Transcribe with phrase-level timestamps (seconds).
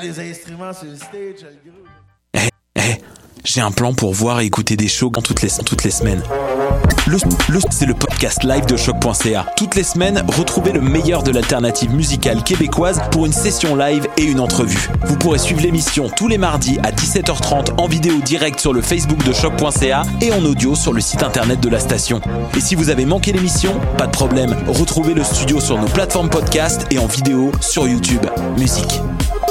[0.00, 1.72] Les instruments sur le stage, le.
[2.34, 2.80] Eh, eh,
[3.44, 6.22] j'ai un plan pour voir et écouter des shows toutes les, toutes les semaines.
[7.08, 7.16] Le,
[7.52, 9.46] le c'est le podcast live de choc.ca.
[9.56, 14.22] Toutes les semaines, retrouvez le meilleur de l'alternative musicale québécoise pour une session live et
[14.22, 14.88] une entrevue.
[15.06, 19.24] Vous pourrez suivre l'émission tous les mardis à 17h30 en vidéo direct sur le Facebook
[19.24, 22.20] de choc.ca et en audio sur le site internet de la station.
[22.56, 26.30] Et si vous avez manqué l'émission, pas de problème, retrouvez le studio sur nos plateformes
[26.30, 28.24] podcast et en vidéo sur YouTube.
[28.56, 29.00] Musique.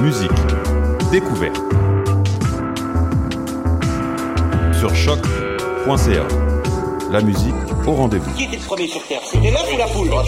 [0.00, 0.30] musique,
[1.10, 1.60] découverte.
[4.78, 6.26] Sur choc.ca.
[7.10, 7.54] La musique
[7.86, 8.30] au rendez-vous.
[8.32, 9.20] Qui était le premier sur Terre?
[9.24, 10.08] C'était l'œuf ou la poule?
[10.08, 10.22] Moi,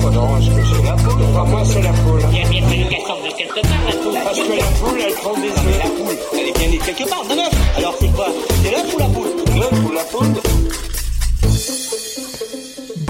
[0.00, 1.22] moi, non, c'est la poule.
[1.30, 2.22] Enfin, moi, c'est la poule.
[2.32, 4.14] Il y a bien fallu qu'elle sorte de quelque part, la poule.
[4.24, 5.78] Parce que la poule, elle prend des œufs.
[5.78, 7.76] La poule, elle est bien née quelque part, de l'œuf.
[7.76, 8.26] Alors, c'est quoi?
[8.64, 9.28] C'est l'œuf ou la poule?
[9.54, 10.71] L'œuf ou la poule?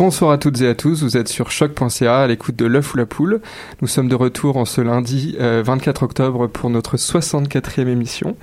[0.02, 2.96] Bonsoir à toutes et à tous, vous êtes sur choc.ca à l'écoute de l'œuf ou
[2.96, 3.40] la poule.
[3.82, 8.36] Nous sommes de retour en ce lundi euh, 24 octobre pour notre 64e émission,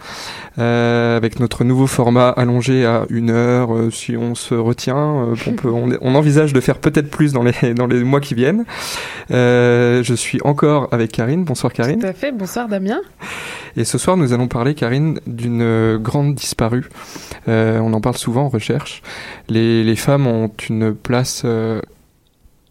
[0.58, 4.96] euh, avec notre nouveau format allongé à une heure, euh, si on se retient.
[4.96, 8.22] euh, on, peut, on, on envisage de faire peut-être plus dans les, dans les mois
[8.22, 8.64] qui viennent.
[9.30, 11.44] Euh, je suis encore avec Karine.
[11.44, 12.00] Bonsoir Karine.
[12.00, 13.02] Tout à fait, bonsoir Damien.
[13.78, 16.90] Et ce soir, nous allons parler, Karine, d'une euh, grande disparue.
[17.48, 19.02] Euh, on en parle souvent en recherche.
[19.48, 21.44] Les, femmes ont une place.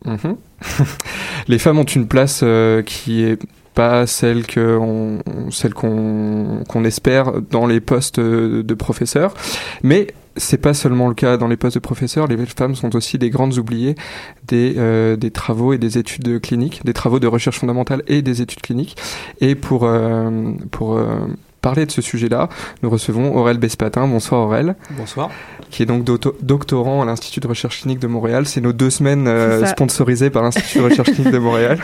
[0.05, 0.37] mhm.
[1.49, 3.39] les femmes ont une place euh, qui est
[3.75, 5.23] pas celle qu'on
[6.85, 9.35] espère dans les postes de professeurs,
[9.85, 10.09] mais
[10.39, 12.27] c'est pas seulement le cas dans les postes de professeurs.
[12.27, 13.95] Les femmes sont aussi des grandes oubliées
[14.47, 18.43] des, euh, des travaux et des études cliniques, des travaux de recherche fondamentale et des
[18.43, 18.97] études cliniques.
[19.41, 21.27] Et pour euh, pour euh,
[21.61, 22.49] parler de ce sujet-là,
[22.83, 24.07] nous recevons Aurel Bespatin.
[24.07, 24.77] Bonsoir Aurel.
[24.91, 25.31] Bonsoir.
[25.71, 28.47] Qui est donc doctorant à l'Institut de recherche clinique de Montréal.
[28.47, 31.79] C'est nos deux semaines euh, sponsorisées par l'Institut de recherche clinique de Montréal.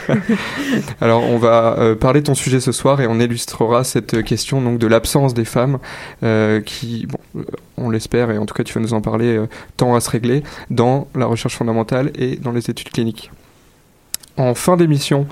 [1.00, 4.62] Alors on va euh, parler de ton sujet ce soir et on illustrera cette question
[4.62, 5.78] donc de l'absence des femmes
[6.22, 7.44] euh, qui, bon,
[7.76, 9.46] on l'espère et en tout cas tu vas nous en parler, euh,
[9.76, 13.30] tend à se régler dans la recherche fondamentale et dans les études cliniques.
[14.36, 15.26] En fin d'émission,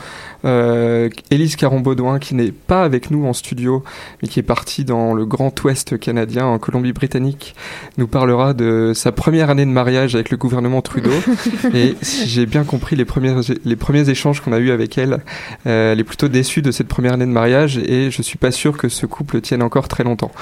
[0.45, 3.83] euh, Élise Caron-Baudouin, qui n'est pas avec nous en studio,
[4.21, 7.55] mais qui est partie dans le Grand Ouest canadien, en Colombie-Britannique,
[7.99, 11.11] nous parlera de sa première année de mariage avec le gouvernement Trudeau.
[11.75, 15.21] et si j'ai bien compris les premiers, les premiers échanges qu'on a eus avec elle,
[15.67, 18.51] euh, elle est plutôt déçue de cette première année de mariage et je suis pas
[18.51, 20.33] sûr que ce couple tienne encore très longtemps.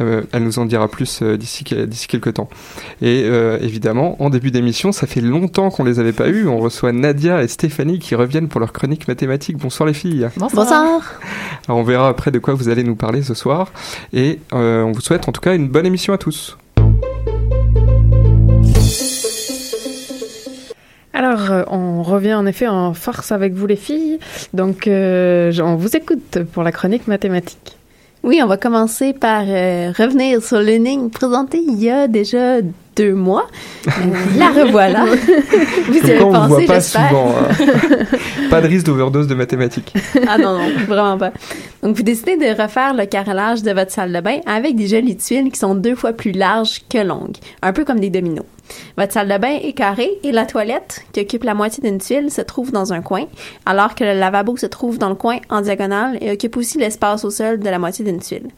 [0.00, 2.48] Euh, elle nous en dira plus euh, d'ici quelques temps.
[3.02, 3.28] Et
[3.60, 6.46] évidemment, en début d'émission, ça fait longtemps qu'on les avait pas eus.
[6.48, 9.56] On reçoit Nadia et Stéphanie qui reviennent pour leur chronique mathématique.
[9.56, 10.28] Bonsoir les filles.
[10.36, 11.02] Bonsoir.
[11.66, 13.70] Alors on verra après de quoi vous allez nous parler ce soir.
[14.12, 16.56] Et euh, on vous souhaite en tout cas une bonne émission à tous.
[21.18, 24.20] Alors, euh, on revient en effet en force avec vous les filles.
[24.52, 27.77] Donc, euh, on vous écoute pour la chronique mathématique.
[28.24, 32.60] Oui, on va commencer par euh, revenir sur l'énigme présentée il y a déjà
[32.96, 33.46] deux mois.
[33.86, 33.90] Euh,
[34.36, 35.04] la revoilà.
[35.86, 37.32] vous y avez on ne voit pensé, pas souvent.
[37.38, 38.04] hein.
[38.50, 39.94] pas de risque d'overdose de mathématiques.
[40.28, 41.32] ah non, non, vraiment pas.
[41.82, 45.16] Donc, vous décidez de refaire le carrelage de votre salle de bain avec des jolies
[45.16, 48.44] tuiles qui sont deux fois plus larges que longues, un peu comme des dominos.
[48.96, 52.30] Votre salle de bain est carrée et la toilette, qui occupe la moitié d'une tuile,
[52.30, 53.26] se trouve dans un coin,
[53.66, 57.24] alors que le lavabo se trouve dans le coin en diagonale et occupe aussi l'espace
[57.24, 58.48] au sol de la moitié d'une tuile.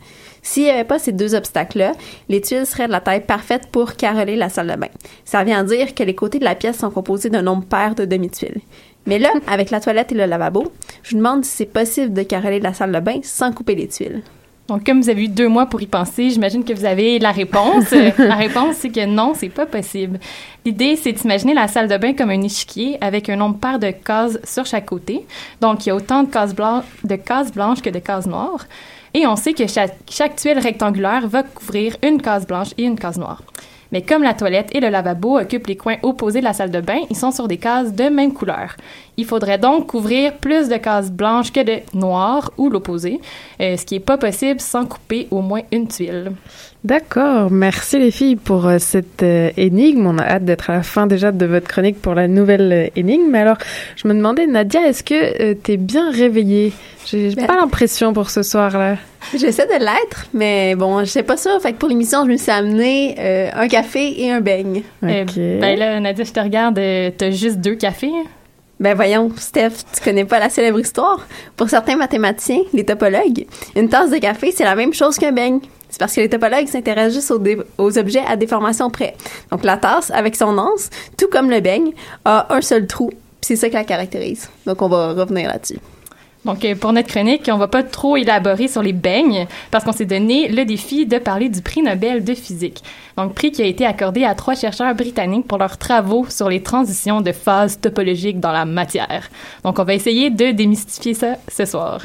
[0.42, 1.92] S'il n'y avait pas ces deux obstacles-là,
[2.28, 4.88] les tuiles seraient de la taille parfaite pour caroler la salle de bain.
[5.24, 8.04] Ça vient dire que les côtés de la pièce sont composés d'un nombre pair de
[8.04, 8.60] demi-tuiles.
[9.06, 10.72] Mais là, avec la toilette et le lavabo,
[11.02, 13.88] je vous demande si c'est possible de caroler la salle de bain sans couper les
[13.88, 14.22] tuiles.
[14.70, 17.32] Donc, comme vous avez eu deux mois pour y penser, j'imagine que vous avez la
[17.32, 17.90] réponse.
[18.18, 20.20] la réponse, c'est que non, c'est pas possible.
[20.64, 23.90] L'idée, c'est d'imaginer la salle de bain comme un échiquier avec un nombre pair de
[23.90, 25.26] cases sur chaque côté.
[25.60, 28.64] Donc, il y a autant de cases, blanches, de cases blanches que de cases noires.
[29.12, 32.96] Et on sait que chaque, chaque tuile rectangulaire va couvrir une case blanche et une
[32.96, 33.42] case noire.
[33.90, 36.80] Mais comme la toilette et le lavabo occupent les coins opposés de la salle de
[36.80, 38.76] bain, ils sont sur des cases de même couleur.
[39.20, 43.20] Il faudrait donc couvrir plus de cases blanches que de noires ou l'opposé,
[43.60, 46.32] euh, ce qui n'est pas possible sans couper au moins une tuile.
[46.82, 50.06] D'accord, merci les filles pour euh, cette euh, énigme.
[50.06, 52.86] On a hâte d'être à la fin déjà de votre chronique pour la nouvelle euh,
[52.96, 53.28] énigme.
[53.30, 53.58] Mais alors,
[53.96, 56.72] je me demandais, Nadia, est-ce que tu es bien réveillée?
[57.04, 58.96] J'ai Ben- pas l'impression pour ce soir-là.
[59.36, 61.50] J'essaie de l'être, mais bon, je sais pas ça.
[61.60, 64.82] Fait que pour l'émission, je me suis amené euh, un café et un beigne.
[65.04, 65.26] Euh,
[65.60, 68.10] ben là, Nadia, je te regarde, euh, t'as juste deux cafés.
[68.80, 71.26] Ben voyons, Steph, tu connais pas la célèbre histoire?
[71.54, 73.46] Pour certains mathématiciens, les topologues,
[73.76, 75.60] une tasse de café, c'est la même chose qu'un beigne.
[75.90, 77.30] C'est parce que les topologues s'intéressent juste
[77.76, 79.14] aux, objets à déformation près.
[79.50, 80.88] Donc la tasse, avec son anse,
[81.18, 81.92] tout comme le beigne,
[82.24, 83.10] a un seul trou.
[83.42, 84.48] C'est ça qui la caractérise.
[84.64, 85.78] Donc on va revenir là-dessus.
[86.44, 89.92] Donc, euh, pour notre chronique, on va pas trop élaborer sur les beignes parce qu'on
[89.92, 92.82] s'est donné le défi de parler du prix Nobel de physique.
[93.16, 96.62] Donc, prix qui a été accordé à trois chercheurs britanniques pour leurs travaux sur les
[96.62, 99.28] transitions de phases topologiques dans la matière.
[99.64, 102.00] Donc, on va essayer de démystifier ça ce soir.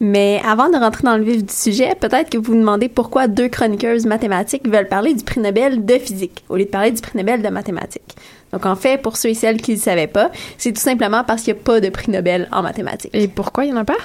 [0.00, 3.26] Mais avant de rentrer dans le vif du sujet, peut-être que vous vous demandez pourquoi
[3.26, 7.00] deux chroniqueuses mathématiques veulent parler du prix Nobel de physique au lieu de parler du
[7.00, 8.14] prix Nobel de mathématiques.
[8.52, 11.24] Donc en fait, pour ceux et celles qui ne le savaient pas, c'est tout simplement
[11.24, 13.10] parce qu'il n'y a pas de prix Nobel en mathématiques.
[13.14, 13.96] Et pourquoi il n'y en a pas?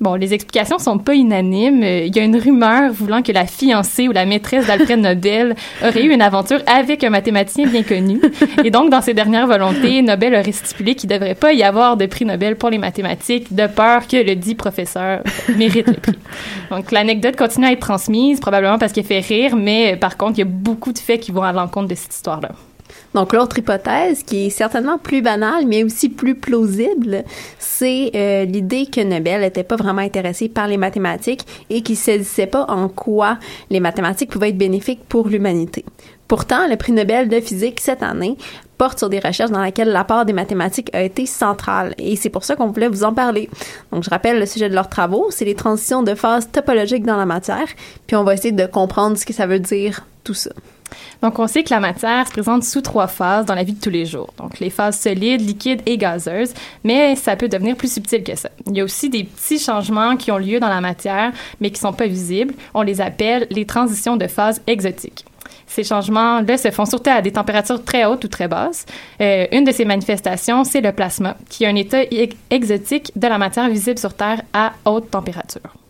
[0.00, 1.82] Bon, les explications sont pas unanimes.
[1.82, 6.04] Il y a une rumeur voulant que la fiancée ou la maîtresse d'Alfred Nobel aurait
[6.04, 8.20] eu une aventure avec un mathématicien bien connu.
[8.64, 11.96] Et donc, dans ses dernières volontés, Nobel aurait stipulé qu'il ne devrait pas y avoir
[11.96, 15.20] de prix Nobel pour les mathématiques de peur que le dit professeur
[15.56, 16.18] mérite le prix.
[16.70, 20.40] Donc, l'anecdote continue à être transmise, probablement parce qu'elle fait rire, mais par contre, il
[20.40, 22.50] y a beaucoup de faits qui vont à l'encontre de cette histoire-là.
[23.14, 27.24] Donc l'autre hypothèse, qui est certainement plus banale, mais aussi plus plausible,
[27.58, 32.00] c'est euh, l'idée que Nobel n'était pas vraiment intéressé par les mathématiques et qu'il ne
[32.00, 33.38] saisissait pas en quoi
[33.70, 35.84] les mathématiques pouvaient être bénéfiques pour l'humanité.
[36.28, 38.38] Pourtant, le prix Nobel de physique cette année
[38.78, 42.42] porte sur des recherches dans lesquelles l'apport des mathématiques a été central et c'est pour
[42.42, 43.50] ça qu'on voulait vous en parler.
[43.92, 47.18] Donc je rappelle le sujet de leurs travaux, c'est les transitions de phase topologiques dans
[47.18, 47.68] la matière,
[48.06, 50.50] puis on va essayer de comprendre ce que ça veut dire tout ça.
[51.22, 53.80] Donc, on sait que la matière se présente sous trois phases dans la vie de
[53.80, 54.32] tous les jours.
[54.38, 56.52] Donc, les phases solides, liquides et gazeuses,
[56.84, 58.50] mais ça peut devenir plus subtil que ça.
[58.66, 61.80] Il y a aussi des petits changements qui ont lieu dans la matière, mais qui
[61.80, 62.54] sont pas visibles.
[62.74, 65.24] On les appelle les transitions de phase exotiques.
[65.66, 68.84] Ces changements-là se font surtout à des températures très hautes ou très basses.
[69.20, 73.26] Euh, une de ces manifestations, c'est le plasma, qui est un état e- exotique de
[73.26, 75.81] la matière visible sur Terre à haute température.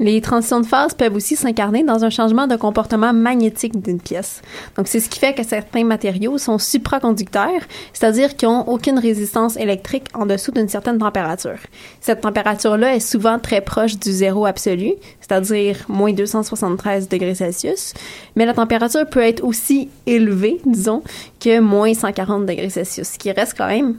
[0.00, 4.40] Les transitions de phase peuvent aussi s'incarner dans un changement de comportement magnétique d'une pièce.
[4.78, 7.60] Donc, c'est ce qui fait que certains matériaux sont supraconducteurs,
[7.92, 11.58] c'est-à-dire qu'ils n'ont aucune résistance électrique en dessous d'une certaine température.
[12.00, 17.92] Cette température-là est souvent très proche du zéro absolu, c'est-à-dire moins 273 degrés Celsius,
[18.36, 21.02] mais la température peut être aussi élevée, disons,
[21.40, 23.96] que moins 140 degrés Celsius, ce qui reste quand même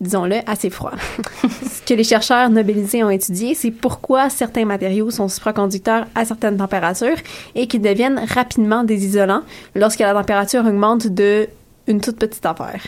[0.00, 0.92] disons-le, assez froid.
[1.42, 6.56] Ce que les chercheurs nobelisés ont étudié, c'est pourquoi certains matériaux sont supraconducteurs à certaines
[6.56, 7.18] températures
[7.54, 9.42] et qu'ils deviennent rapidement des isolants
[9.74, 11.48] lorsque la température augmente de
[11.86, 12.82] une toute petite affaire.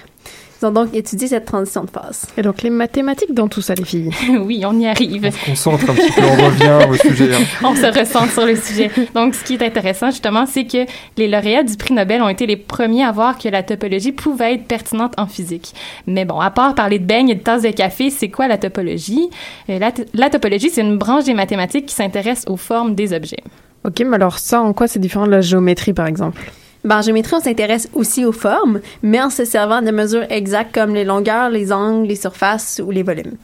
[0.62, 2.24] Ils ont donc étudié cette transition de phase.
[2.36, 4.10] Et donc les mathématiques dans tout ça, les filles.
[4.44, 5.26] oui, on y arrive.
[5.26, 7.34] On se concentre un petit peu, on revient au sujet.
[7.34, 7.40] hein.
[7.64, 8.88] on se ressent sur le sujet.
[9.12, 12.46] Donc, ce qui est intéressant, justement, c'est que les lauréats du prix Nobel ont été
[12.46, 15.74] les premiers à voir que la topologie pouvait être pertinente en physique.
[16.06, 18.56] Mais bon, à part parler de beignes et de tasses de café, c'est quoi la
[18.56, 19.30] topologie?
[19.68, 23.42] Euh, La, la topologie, c'est une branche des mathématiques qui s'intéresse aux formes des objets.
[23.84, 26.40] Ok, mais alors ça, en quoi c'est différent de la géométrie, par exemple?
[26.84, 30.74] Ben, en géométrie, on s'intéresse aussi aux formes, mais en se servant de mesures exactes
[30.74, 33.36] comme les longueurs, les angles, les surfaces ou les volumes.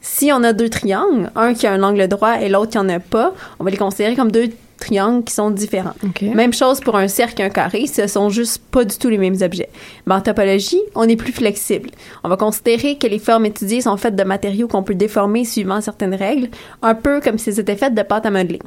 [0.00, 2.88] Si on a deux triangles, un qui a un angle droit et l'autre qui en
[2.88, 5.94] a pas, on va les considérer comme deux triangles qui sont différents.
[6.22, 9.18] Même chose pour un cercle et un carré, ce sont juste pas du tout les
[9.18, 9.68] mêmes objets.
[10.06, 11.90] Mais en topologie, on est plus flexible.
[12.24, 15.80] On va considérer que les formes étudiées sont faites de matériaux qu'on peut déformer suivant
[15.80, 16.48] certaines règles,
[16.82, 18.60] un peu comme si elles étaient faites de pâte à modeler.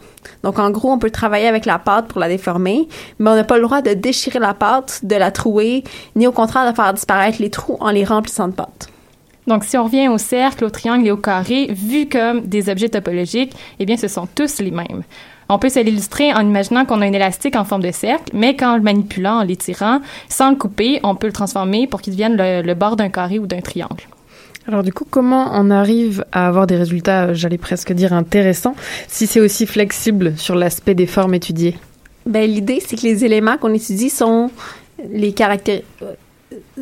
[0.43, 2.87] Donc en gros, on peut travailler avec la pâte pour la déformer,
[3.19, 5.83] mais on n'a pas le droit de déchirer la pâte, de la trouer,
[6.15, 8.89] ni au contraire de faire disparaître les trous en les remplissant de pâte.
[9.49, 12.89] Donc, si on revient au cercle, au triangle et au carré, vus comme des objets
[12.89, 15.01] topologiques, eh bien, ce sont tous les mêmes.
[15.51, 18.55] On peut se l'illustrer en imaginant qu'on a un élastique en forme de cercle, mais
[18.55, 22.37] qu'en le manipulant, en l'étirant, sans le couper, on peut le transformer pour qu'il devienne
[22.37, 24.03] le, bord d'un carré ou d'un triangle.
[24.67, 28.75] Alors du coup, comment on arrive à avoir des résultats, j'allais presque dire intéressants,
[29.07, 31.75] si c'est aussi flexible sur l'aspect des formes étudiées?
[32.27, 34.51] Ben, L'idée, c'est que les éléments qu'on étudie sont
[35.11, 35.85] les caractéristiques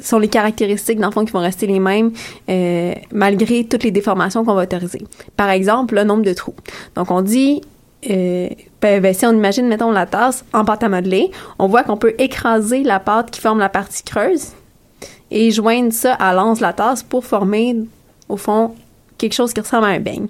[0.02, 2.12] sont les caractéristiques, dans le fond, qui vont rester les mêmes
[2.50, 5.02] euh, malgré toutes les déformations qu'on va autoriser.
[5.36, 6.56] Par exemple, le nombre de trous.
[6.96, 7.62] Donc, on dit,
[8.10, 8.50] euh,
[8.82, 11.98] ben, ben, si on imagine, mettons, la tasse en pâte à modeler, on voit qu'on
[11.98, 14.50] peut écraser la pâte qui forme la partie creuse
[15.32, 17.76] et joindre ça à l'anse de la tasse pour former,
[18.30, 18.76] au fond,
[19.18, 20.28] quelque chose qui ressemble à un beigne.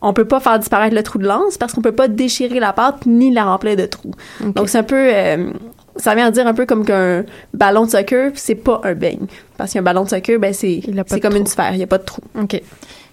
[0.00, 2.72] On peut pas faire disparaître le trou de lance parce qu'on peut pas déchirer la
[2.72, 4.14] pâte ni la remplir de trous.
[4.40, 5.10] Donc, c'est un peu...
[5.12, 5.52] Euh,
[5.96, 9.26] ça vient à dire un peu comme qu'un ballon de soccer, c'est pas un beigne.
[9.58, 10.80] Parce qu'un ballon de soccer, ben c'est
[11.20, 12.22] comme une sphère, il n'y a pas de trou.
[12.40, 12.60] OK.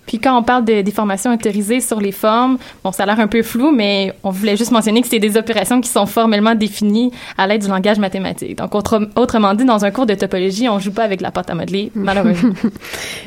[0.09, 3.27] Puis quand on parle de déformations autorisées sur les formes, bon, ça a l'air un
[3.27, 7.11] peu flou, mais on voulait juste mentionner que c'est des opérations qui sont formellement définies
[7.37, 8.57] à l'aide du langage mathématique.
[8.57, 11.53] Donc, autrement dit, dans un cours de topologie, on joue pas avec la pâte à
[11.53, 12.55] modeler, malheureusement.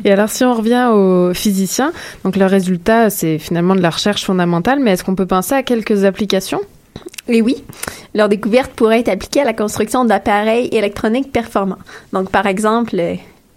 [0.05, 1.93] Et alors, si on revient aux physiciens,
[2.25, 5.63] donc le résultat, c'est finalement de la recherche fondamentale, mais est-ce qu'on peut penser à
[5.63, 6.63] quelques applications?
[7.29, 7.63] Et oui,
[8.13, 11.79] leur découverte pourrait être appliquée à la construction d'appareils électroniques performants.
[12.13, 12.97] Donc, par exemple,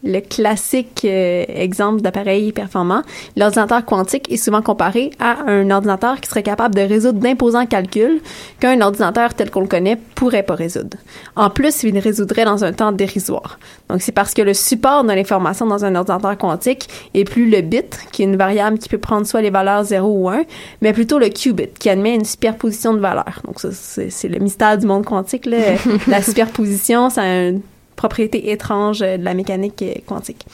[0.03, 3.01] le classique euh, exemple d'appareil performant,
[3.35, 8.21] l'ordinateur quantique est souvent comparé à un ordinateur qui serait capable de résoudre d'imposants calculs
[8.59, 10.97] qu'un ordinateur tel qu'on le connaît pourrait pas résoudre.
[11.35, 13.59] En plus, il résoudrait dans un temps dérisoire.
[13.89, 17.61] Donc, c'est parce que le support de l'information dans un ordinateur quantique est plus le
[17.61, 20.43] bit, qui est une variable qui peut prendre soit les valeurs 0 ou 1,
[20.81, 23.41] mais plutôt le qubit, qui admet une superposition de valeurs.
[23.45, 25.45] Donc, ça, c'est le mystère du monde quantique.
[25.45, 25.57] Là.
[26.07, 27.59] la superposition, c'est un
[27.95, 30.45] propriétés étranges de la mécanique quantique.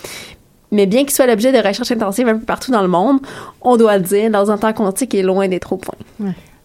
[0.71, 3.19] Mais bien qu'il soit l'objet de recherches intensives un peu partout dans le monde,
[3.61, 5.95] on doit le dire, l'ordinateur quantique est loin d'être au point.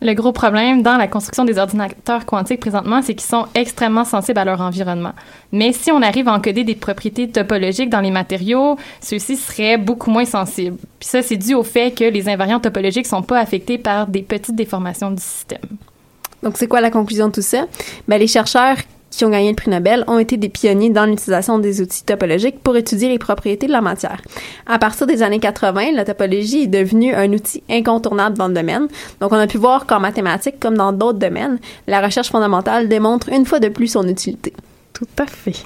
[0.02, 4.38] Le gros problème dans la construction des ordinateurs quantiques présentement, c'est qu'ils sont extrêmement sensibles
[4.38, 5.12] à leur environnement.
[5.52, 10.10] Mais si on arrive à encoder des propriétés topologiques dans les matériaux, ceux-ci seraient beaucoup
[10.10, 10.76] moins sensibles.
[11.00, 14.22] Puis ça, c'est dû au fait que les invariants topologiques sont pas affectés par des
[14.22, 15.64] petites déformations du système.
[16.42, 17.64] Donc, c'est quoi la conclusion de tout ça?
[18.06, 18.76] Ben, les chercheurs
[19.16, 22.60] qui ont gagné le prix Nobel ont été des pionniers dans l'utilisation des outils topologiques
[22.62, 24.20] pour étudier les propriétés de la matière.
[24.66, 28.88] À partir des années 80, la topologie est devenue un outil incontournable dans le domaine.
[29.20, 33.28] Donc, on a pu voir qu'en mathématiques, comme dans d'autres domaines, la recherche fondamentale démontre
[33.30, 34.52] une fois de plus son utilité.
[34.96, 35.56] Tout à fait.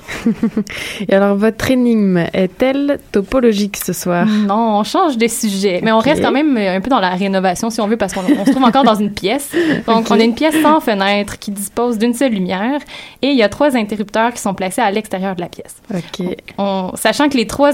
[1.08, 4.26] Et alors, votre énigme est-elle topologique ce soir?
[4.26, 5.78] Non, on change de sujet.
[5.84, 8.22] Mais on reste quand même un peu dans la rénovation, si on veut, parce qu'on
[8.22, 9.52] se trouve encore dans une pièce.
[9.87, 12.80] Donc, on a une pièce sans fenêtre qui dispose d'une seule lumière
[13.22, 15.76] et il y a trois interrupteurs qui sont placés à l'extérieur de la pièce.
[15.94, 16.26] OK.
[16.58, 17.70] On, sachant que les trois,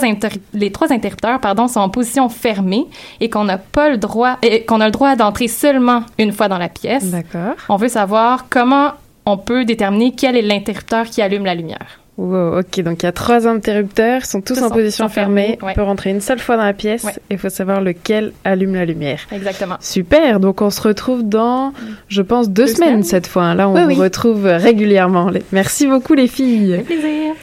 [0.52, 2.84] les trois interrupteurs pardon, sont en position fermée
[3.20, 4.36] et qu'on n'a pas le droit,
[4.68, 7.06] qu'on a le droit d'entrer seulement une fois dans la pièce.
[7.06, 7.54] D'accord.
[7.70, 8.92] On veut savoir comment
[9.26, 12.00] on peut déterminer quel est l'interrupteur qui allume la lumière.
[12.16, 15.58] Wow, ok, donc il y a trois interrupteurs, ils sont tous, en position fermée.
[15.60, 18.74] On peut rentrer une seule fois dans la pièce et il faut savoir lequel allume
[18.74, 19.20] la lumière.
[19.30, 19.76] Exactement.
[19.80, 21.74] Super, donc on se retrouve dans,
[22.08, 23.54] je pense, deux, semaines, cette fois.
[23.54, 25.30] Là, on vous retrouve régulièrement.
[25.52, 26.74] Merci beaucoup, les filles.
[26.74, 27.34] Avec plaisir.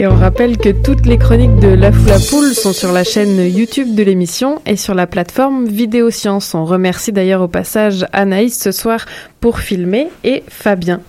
[0.00, 3.04] Et on rappelle que toutes les chroniques de La Foule à Poule sont sur la
[3.04, 6.54] chaîne YouTube de l'émission et sur la plateforme Vidéo Science.
[6.54, 9.04] On remercie d'ailleurs au passage Anaïs ce soir
[9.40, 11.02] pour filmer et Fabien.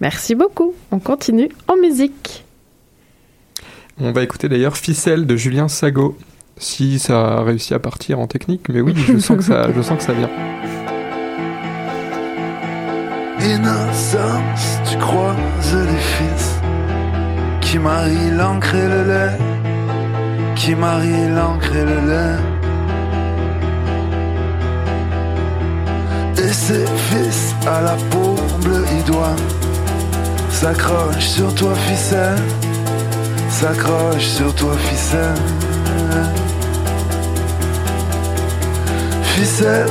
[0.00, 0.72] Merci beaucoup.
[0.92, 2.44] On continue en musique.
[4.00, 6.16] On va écouter d'ailleurs Ficelle de Julien Sago.
[6.58, 9.82] Si ça a réussi à partir en technique, mais oui, je sens que ça, je
[9.82, 10.30] sens que ça vient.
[13.40, 16.37] Innocence, tu croises les fils
[17.70, 19.36] qui marie l'encre et le lait,
[20.56, 22.38] qui marie l'encre et le lait.
[26.44, 29.36] Et ses fils à la peau bleue idoine
[30.50, 32.38] s'accroche sur toi ficelle,
[33.50, 35.42] s'accroche sur toi ficelle.
[39.34, 39.90] Ficelle,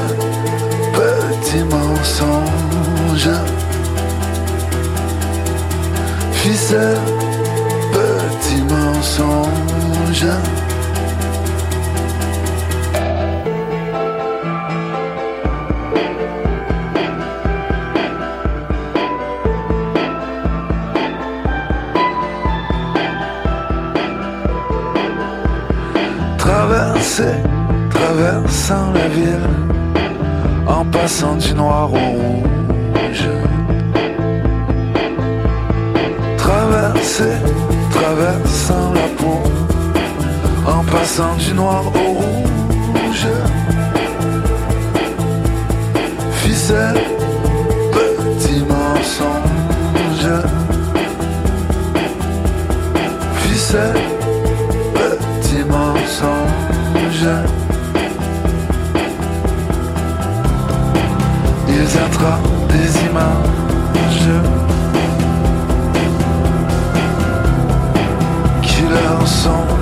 [0.93, 3.29] petit mensonge.
[6.31, 7.26] Ficelle
[26.37, 27.23] Traverser,
[27.91, 29.49] traversant la ville,
[30.67, 33.29] en passant du noir au rouge.
[36.37, 37.37] Traverser,
[37.91, 38.56] traverser
[40.65, 43.27] en passant du noir au rouge.
[46.33, 46.99] Ficelle,
[47.91, 50.31] petit mensonge.
[53.41, 54.01] Ficelle,
[54.93, 57.27] petit mensonge.
[61.69, 64.76] Ils attrapent des images
[69.07, 69.76] qui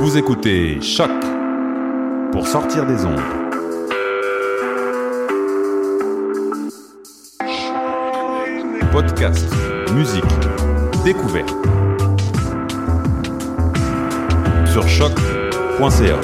[0.00, 1.10] Vous écoutez Choc
[2.32, 3.20] pour sortir des ondes.
[8.90, 9.46] Podcast,
[9.94, 10.24] musique,
[11.04, 11.54] découverte.
[14.72, 16.18] Sur choc.ca.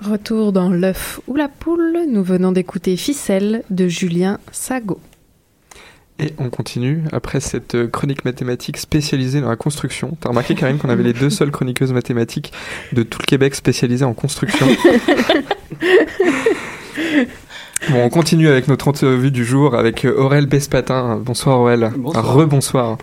[0.00, 4.98] Retour dans l'œuf ou la poule, nous venons d'écouter Ficelle de Julien Sago.
[6.20, 10.16] Et on continue après cette euh, chronique mathématique spécialisée dans la construction.
[10.20, 12.52] T'as remarqué, Karine, qu'on avait les deux seules chroniqueuses mathématiques
[12.92, 14.66] de tout le Québec spécialisées en construction.
[17.90, 21.16] Bon, on continue avec notre entrevue du jour avec euh, Aurel Bespatin.
[21.24, 21.90] Bonsoir Aurel.
[21.96, 22.34] Bonsoir.
[22.34, 22.98] Rebonsoir.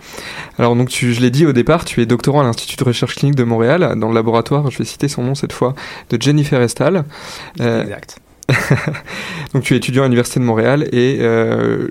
[0.58, 3.16] Alors donc tu, je l'ai dit au départ, tu es doctorant à l'Institut de recherche
[3.16, 5.74] clinique de Montréal dans le laboratoire, je vais citer son nom cette fois,
[6.10, 7.04] de Jennifer Estal.
[7.60, 8.20] Euh, Exact.
[9.54, 11.88] donc tu es étudiant à l'Université de Montréal et euh,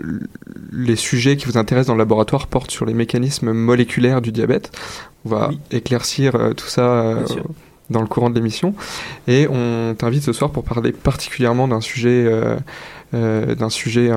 [0.71, 4.71] les sujets qui vous intéressent dans le laboratoire portent sur les mécanismes moléculaires du diabète.
[5.25, 7.25] On va éclaircir euh, tout ça euh,
[7.89, 8.73] dans le courant de l'émission
[9.27, 12.25] et on t'invite ce soir pour parler particulièrement d'un sujet
[13.13, 14.09] euh, d'un sujet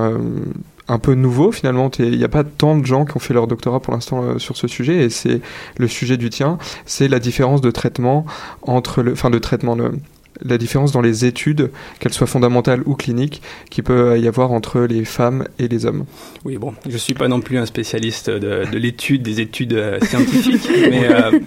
[0.89, 1.89] un peu nouveau finalement.
[1.99, 4.39] Il n'y a pas tant de gens qui ont fait leur doctorat pour l'instant euh,
[4.39, 5.41] sur ce sujet et c'est
[5.77, 8.25] le sujet du tien, c'est la différence de traitement
[8.63, 9.93] entre le, enfin de traitement le
[10.41, 14.81] la différence dans les études, qu'elles soient fondamentales ou cliniques, qui peut y avoir entre
[14.81, 16.05] les femmes et les hommes.
[16.45, 19.99] Oui, bon, je suis pas non plus un spécialiste de, de l'étude, des études euh,
[20.01, 21.39] scientifiques, mais euh,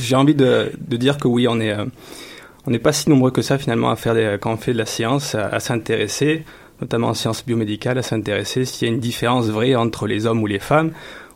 [0.00, 1.84] j'ai envie de, dire que oui, on est, euh,
[2.66, 4.86] on n'est pas si nombreux que ça finalement à faire quand on fait de la
[4.86, 6.44] science, à, à s'intéresser,
[6.80, 10.42] notamment en sciences biomédicales, à s'intéresser s'il y a une différence vraie entre les hommes
[10.42, 10.92] ou les femmes,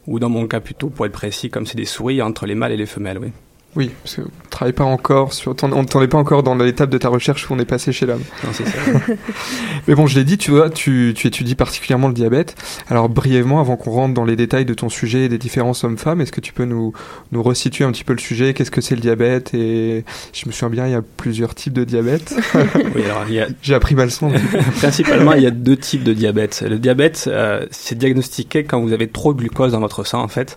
[0.07, 2.73] ou dans mon cas plutôt, pour être précis, comme c'est des souris, entre les mâles
[2.73, 3.29] et les femelles, oui.
[3.77, 6.91] Oui, parce que tu travailles pas encore sur, on t'en est pas encore dans l'étape
[6.91, 8.23] de ta recherche où on est passé chez l'homme.
[9.89, 12.55] Mais bon, je l'ai dit, tu vois, tu, tu étudies particulièrement le diabète.
[12.89, 16.21] Alors brièvement, avant qu'on rentre dans les détails de ton sujet et des différences hommes-femmes,
[16.21, 16.93] est-ce que tu peux nous,
[17.33, 18.55] nous resituer un petit peu le sujet?
[18.55, 19.55] Qu'est-ce que c'est le diabète?
[19.55, 22.35] Et je me souviens bien, il y a plusieurs types de diabète.
[22.95, 24.33] Oui, alors il y a J'ai appris ma leçon.
[24.79, 26.65] Principalement, il y a deux types de diabète.
[26.69, 30.29] Le diabète, euh, c'est diagnostiqué quand vous avez trop de glucose dans votre sang, en
[30.29, 30.57] fait.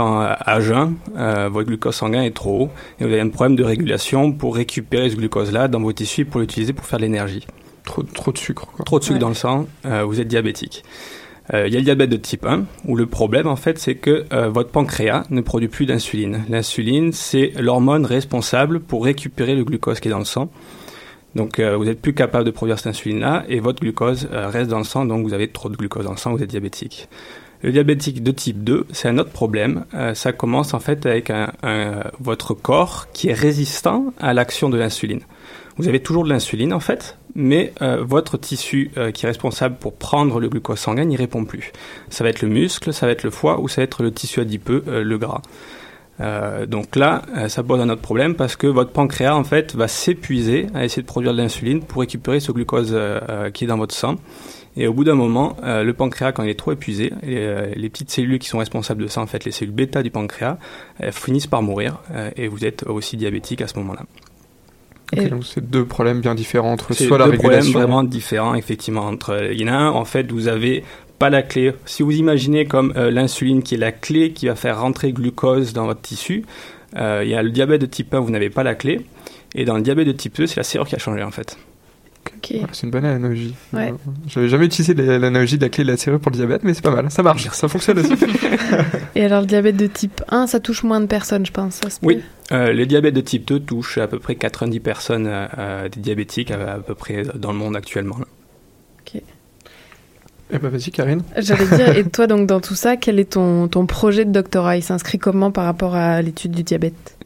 [0.00, 3.28] Quand euh, à jeun, euh, votre glucose sanguin est trop haut et vous avez un
[3.28, 7.04] problème de régulation pour récupérer ce glucose-là dans vos tissus pour l'utiliser pour faire de
[7.04, 7.46] l'énergie.
[7.84, 8.66] Trop, trop de sucre.
[8.66, 8.82] Quoi.
[8.86, 9.20] Trop de sucre Ouais.
[9.20, 10.84] dans le sang, euh, vous êtes diabétique.
[11.52, 13.96] Euh, Il y a le diabète de type 1, où le problème, en fait, c'est
[13.96, 16.44] que euh, votre pancréas ne produit plus d'insuline.
[16.48, 20.48] L'insuline, c'est l'hormone responsable pour récupérer le glucose qui est dans le sang.
[21.34, 24.70] Donc, euh, vous n'êtes plus capable de produire cette insuline-là, et votre glucose euh, reste
[24.70, 27.08] dans le sang, donc vous avez trop de glucose dans le sang, vous êtes diabétique.
[27.62, 29.84] Le diabétique de type 2, c'est un autre problème.
[29.94, 31.30] Euh, ça commence en fait avec
[32.18, 35.20] votre corps qui est résistant à l'action de l'insuline.
[35.76, 39.76] Vous avez toujours de l'insuline en fait, mais euh, votre tissu euh, qui est responsable
[39.76, 41.72] pour prendre le glucose sanguin n'y répond plus.
[42.08, 44.10] Ça va être le muscle, ça va être le foie ou ça va être le
[44.10, 45.42] tissu adipeux, le gras.
[46.68, 50.66] Donc là, ça pose un autre problème parce que votre pancréas en fait va s'épuiser
[50.74, 52.94] à essayer de produire de l'insuline pour récupérer ce glucose
[53.54, 54.16] qui est dans votre sang.
[54.76, 57.72] Et au bout d'un moment, euh, le pancréas, quand il est trop épuisé, et, euh,
[57.74, 60.58] les petites cellules qui sont responsables de ça, en fait, les cellules bêta du pancréas,
[60.98, 64.02] elles finissent par mourir euh, et vous êtes aussi diabétique à ce moment-là.
[65.28, 69.02] Donc c'est deux problèmes bien différents entre C'est soit la deux problèmes vraiment différents, effectivement.
[69.02, 70.84] Entre, il y en a un, en fait, vous avez
[71.18, 71.72] pas la clé.
[71.84, 75.72] Si vous imaginez comme euh, l'insuline qui est la clé qui va faire rentrer glucose
[75.72, 76.44] dans votre tissu,
[76.96, 79.00] euh, il y a le diabète de type 1, vous n'avez pas la clé.
[79.54, 81.58] Et dans le diabète de type 2, c'est la serrure qui a changé, en fait.
[82.72, 83.54] C'est une bonne analogie.
[83.72, 83.94] Ouais.
[84.26, 86.74] J'avais jamais utilisé la- l'analogie de la clé de la serrure pour le diabète, mais
[86.74, 88.12] c'est pas mal, ça marche, ça fonctionne aussi.
[89.14, 91.74] Et alors, le diabète de type 1, ça touche moins de personnes, je pense.
[91.76, 95.46] Ça Oui, euh, le diabète de type 2 touche à peu près 90 personnes euh,
[95.58, 98.18] euh, des diabétiques à, à peu près dans le monde actuellement.
[98.18, 98.26] là.
[100.52, 101.22] Eh ben vas-y Karine.
[101.36, 104.76] J'allais dire, et toi, donc, dans tout ça, quel est ton, ton projet de doctorat?
[104.76, 107.16] Il s'inscrit comment par rapport à l'étude du diabète?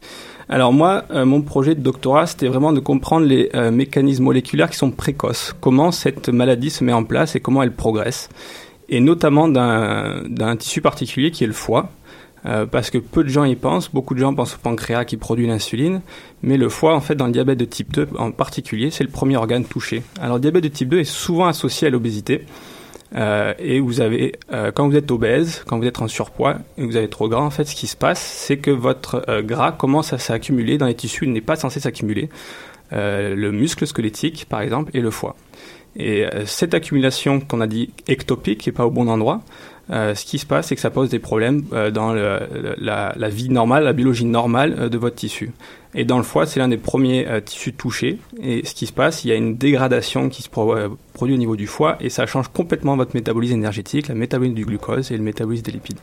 [0.47, 4.69] Alors moi, euh, mon projet de doctorat, c'était vraiment de comprendre les euh, mécanismes moléculaires
[4.69, 8.29] qui sont précoces, comment cette maladie se met en place et comment elle progresse,
[8.87, 11.89] et notamment d'un tissu particulier qui est le foie,
[12.45, 15.17] euh, parce que peu de gens y pensent, beaucoup de gens pensent au pancréas qui
[15.17, 16.01] produit l'insuline,
[16.43, 19.09] mais le foie, en fait, dans le diabète de type 2 en particulier, c'est le
[19.09, 20.03] premier organe touché.
[20.21, 22.45] Alors le diabète de type 2 est souvent associé à l'obésité,
[23.15, 26.85] euh, et vous avez, euh, quand vous êtes obèse, quand vous êtes en surpoids et
[26.85, 29.71] vous avez trop gras, en fait, ce qui se passe, c'est que votre euh, gras
[29.71, 32.29] commence à s'accumuler dans les tissus il n'est pas censé s'accumuler.
[32.91, 35.35] Le muscle squelettique, par exemple, et le foie.
[35.97, 39.41] Et cette accumulation qu'on a dit ectopique, n'est pas au bon endroit,
[39.89, 43.91] ce qui se passe, c'est que ça pose des problèmes dans la, vie normale, la
[43.91, 45.51] biologie normale de votre tissu.
[45.97, 48.19] Et dans le foie, c'est l'un des premiers euh, tissus touchés.
[48.41, 51.33] Et ce qui se passe, il y a une dégradation qui se pro- euh, produit
[51.35, 55.11] au niveau du foie et ça change complètement votre métabolisme énergétique, le métabolisme du glucose
[55.11, 55.99] et le métabolisme des lipides.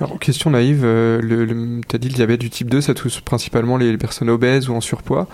[0.00, 3.20] Alors question naïve, euh, le, le- t'as dit le diabète du type 2, ça touche
[3.20, 5.26] principalement les, les personnes obèses ou en surpoids,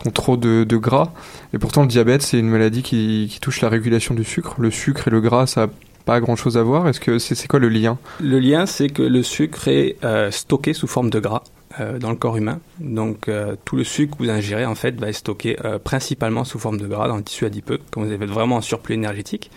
[0.00, 1.12] qui ont trop de, de gras.
[1.54, 4.56] Et pourtant le diabète, c'est une maladie qui, qui touche la régulation du sucre.
[4.58, 5.68] Le sucre et le gras, ça a
[6.04, 6.88] pas grand chose à voir.
[6.88, 7.98] Est-ce que c'est c'est quoi le lien?
[8.20, 11.42] Le lien, c'est que le sucre est euh, stocké sous forme de gras
[11.80, 12.60] euh, dans le corps humain.
[12.80, 16.44] Donc euh, tout le sucre que vous ingérez en fait va être stocké euh, principalement
[16.44, 19.50] sous forme de gras dans le tissu adipeux, quand vous êtes vraiment en surplus énergétique,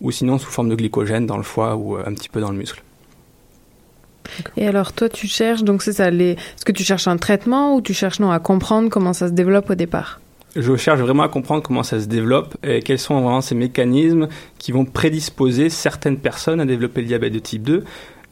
[0.00, 2.58] ou sinon sous forme de glycogène dans le foie ou un petit peu dans le
[2.58, 2.82] muscle.
[4.56, 6.32] Et alors, toi, tu cherches, donc c'est ça, les...
[6.32, 9.32] est-ce que tu cherches un traitement ou tu cherches non à comprendre comment ça se
[9.32, 10.20] développe au départ?
[10.56, 14.28] Je cherche vraiment à comprendre comment ça se développe et quels sont vraiment ces mécanismes
[14.58, 17.84] qui vont prédisposer certaines personnes à développer le diabète de type 2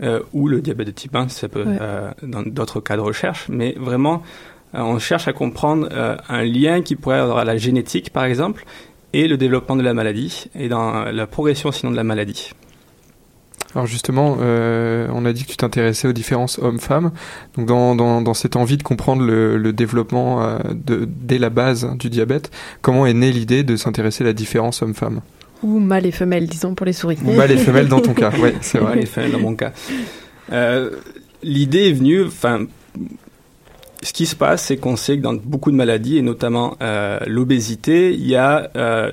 [0.02, 1.78] euh, ou le diabète de type 1, ça peut Ouais.
[1.80, 4.22] euh, dans d'autres cas de recherche, mais vraiment
[4.74, 8.24] euh, on cherche à comprendre euh, un lien qui pourrait avoir à la génétique par
[8.24, 8.64] exemple
[9.12, 12.50] et le développement de la maladie et dans la progression sinon de la maladie.
[13.74, 17.10] Alors justement, euh, on a dit que tu t'intéressais aux différences hommes-femmes.
[17.56, 21.50] Donc dans, dans, dans cette envie de comprendre le, le développement euh, de, dès la
[21.50, 25.20] base du diabète, comment est née l'idée de s'intéresser à la différence homme-femme
[25.62, 27.18] Ou mâle et femelle, disons, pour les souris.
[27.24, 28.96] Ou mâle et femelle dans ton cas, oui, c'est vrai.
[28.96, 29.72] Les femelles dans mon cas.
[30.52, 30.90] Euh,
[31.42, 32.66] L'idée est venue, enfin,
[34.02, 37.18] ce qui se passe, c'est qu'on sait que dans beaucoup de maladies, et notamment euh,
[37.26, 39.12] l'obésité, il y a euh,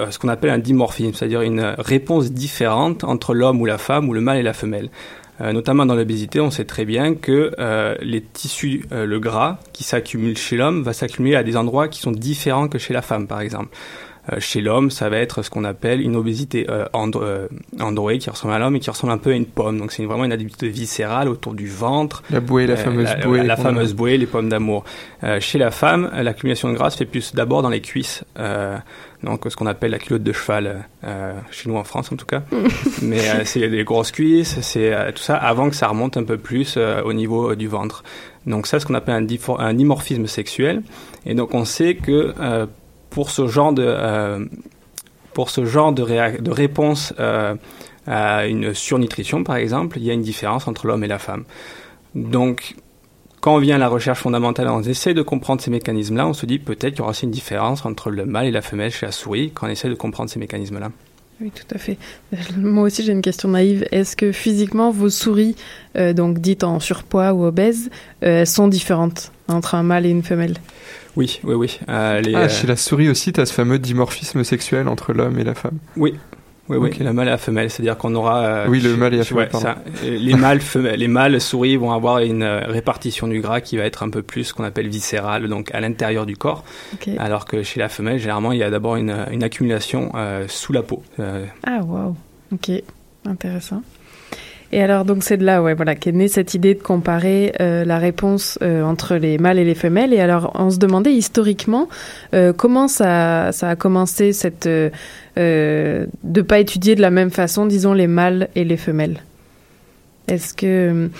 [0.00, 4.08] euh, ce qu'on appelle un dimorphisme, c'est-à-dire une réponse différente entre l'homme ou la femme
[4.08, 4.90] ou le mâle et la femelle.
[5.40, 9.58] Euh, notamment dans l'obésité, on sait très bien que euh, les tissus, euh, le gras
[9.72, 13.02] qui s'accumule chez l'homme va s'accumuler à des endroits qui sont différents que chez la
[13.02, 13.70] femme, par exemple.
[14.32, 17.48] Euh, chez l'homme, ça va être ce qu'on appelle une obésité euh, andro- euh,
[17.80, 19.78] androïde qui ressemble à l'homme et qui ressemble un peu à une pomme.
[19.78, 22.22] Donc c'est vraiment une obésité viscérale autour du ventre.
[22.30, 24.84] La bouée, la fameuse la, bouée La, fameuse bouée, les pommes d'amour.
[25.40, 28.24] Chez la femme, l'accumulation de gras se fait plus d'abord dans les cuisses.
[29.22, 32.26] Donc ce qu'on appelle la culotte de cheval, euh, chez nous en France en tout
[32.26, 32.42] cas.
[33.02, 36.24] Mais euh, c'est les grosses cuisses, c'est euh, tout ça avant que ça remonte un
[36.24, 38.02] peu plus au niveau du ventre.
[38.46, 39.14] Donc ça, c'est ce qu'on appelle
[39.58, 40.82] un, dimorphisme sexuel.
[41.24, 42.34] Et donc on sait que
[43.12, 44.44] pour ce genre de euh,
[45.34, 47.54] pour ce genre de, de réponse euh,
[48.06, 51.44] à une surnutrition, par exemple, il y a une différence entre l'homme et la femme.
[52.14, 52.74] Donc,
[53.40, 56.44] quand on vient à la recherche fondamentale, on essaie de comprendre ces mécanismes-là, on se
[56.44, 59.06] dit peut-être qu'il y aura aussi une différence entre le mâle et la femelle chez
[59.06, 60.90] la souris quand on essaie de comprendre ces mécanismes-là.
[61.40, 61.96] Oui, tout à fait.
[62.56, 63.86] Moi aussi, j'ai une question naïve.
[63.90, 65.56] Est-ce que physiquement, vos souris,
[65.96, 67.90] euh, donc dites en surpoids ou obèses,
[68.44, 70.56] sont différentes entre un mâle et une femelle?
[71.16, 71.78] Oui, oui, oui.
[71.88, 75.12] Euh, les, Ah, euh, chez la souris aussi, tu as ce fameux dimorphisme sexuel entre
[75.12, 75.78] l'homme et la femme.
[75.96, 76.14] Oui.
[76.68, 76.98] Oui, oui, Ok.
[77.00, 78.44] le mâle et la femelle, c'est-à-dire qu'on aura.
[78.44, 79.78] euh, Oui, le mâle et la femelle, ça.
[80.04, 83.76] Euh, les mâles, femelles- les mâles souris vont avoir une euh, répartition du gras qui
[83.76, 86.62] va être un peu plus ce qu'on appelle viscérale, donc à l'intérieur du corps,
[86.94, 87.10] Ok.
[87.18, 90.72] alors que chez la femelle, généralement, il y a d'abord une, une accumulation euh, sous
[90.72, 91.02] la peau.
[91.18, 92.14] Euh, Ah, waouh.
[92.54, 92.70] Ok,
[93.26, 93.82] intéressant.
[94.74, 97.84] Et alors, donc, c'est de là, ouais, voilà, qu'est née cette idée de comparer euh,
[97.84, 100.14] la réponse euh, entre les mâles et les femelles.
[100.14, 101.88] Et alors, on se demandait historiquement
[102.34, 107.92] euh, comment ça, ça a commencé cette de pas étudier de la même façon, disons,
[107.92, 109.22] les mâles et les femelles.
[110.28, 111.10] Est-ce que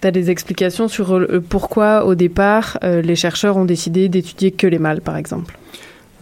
[0.00, 4.50] tu as des explications sur euh, pourquoi, au départ, euh, les chercheurs ont décidé d'étudier
[4.50, 5.56] que les mâles, par exemple?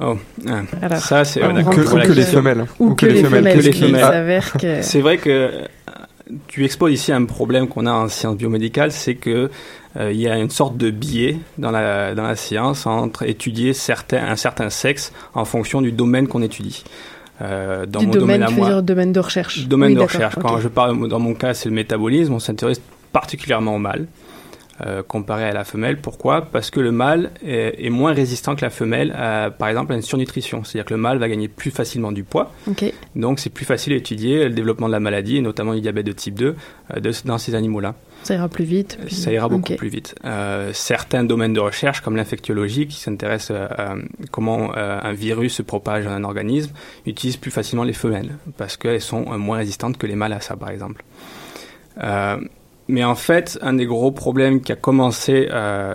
[0.00, 0.16] Oh,
[0.48, 2.66] ah, Alors, ça c'est la que les femelles.
[2.78, 4.82] Ou, que, les femelles, que que...
[4.82, 5.50] C'est vrai que
[6.46, 9.50] tu exposes ici un problème qu'on a en sciences biomédicales, c'est que
[9.96, 13.72] euh, il y a une sorte de biais dans la, dans la science entre étudier
[13.72, 16.84] certains, un certain sexe en fonction du domaine qu'on étudie.
[17.40, 19.66] Euh, dans du mon domaine, domaine à moi, dire domaine de recherche.
[19.66, 20.34] domaine Oui, de recherche.
[20.40, 22.32] Quand je parle, dans mon cas, c'est le métabolisme.
[22.32, 22.80] On s'intéresse
[23.12, 24.06] particulièrement au mâle.
[24.84, 25.98] Euh, comparé à la femelle.
[26.00, 26.42] Pourquoi?
[26.42, 29.96] Parce que le mâle est, est moins résistant que la femelle, à, par exemple, à
[29.96, 30.64] une surnutrition.
[30.64, 32.52] C'est-à-dire que le mâle va gagner plus facilement du poids.
[33.16, 36.06] Donc c'est plus facile à étudier le développement de la maladie, et notamment du diabète
[36.06, 36.54] de type 2,
[36.96, 37.94] euh, de- dans ces animaux-là.
[38.24, 38.98] Ça ira plus vite.
[39.06, 40.14] puis- Ça ira beaucoup plus vite.
[40.24, 43.94] Euh, certains domaines de recherche, comme l'infectiologie, qui s'intéressent euh, à
[44.32, 46.72] comment euh, un virus se propage dans un organisme,
[47.06, 50.40] utilisent plus facilement les femelles, parce qu'elles sont euh, moins résistantes que les mâles à
[50.40, 51.04] ça, par exemple.
[52.88, 55.94] Mais en fait, un des gros problèmes qui a commencé euh,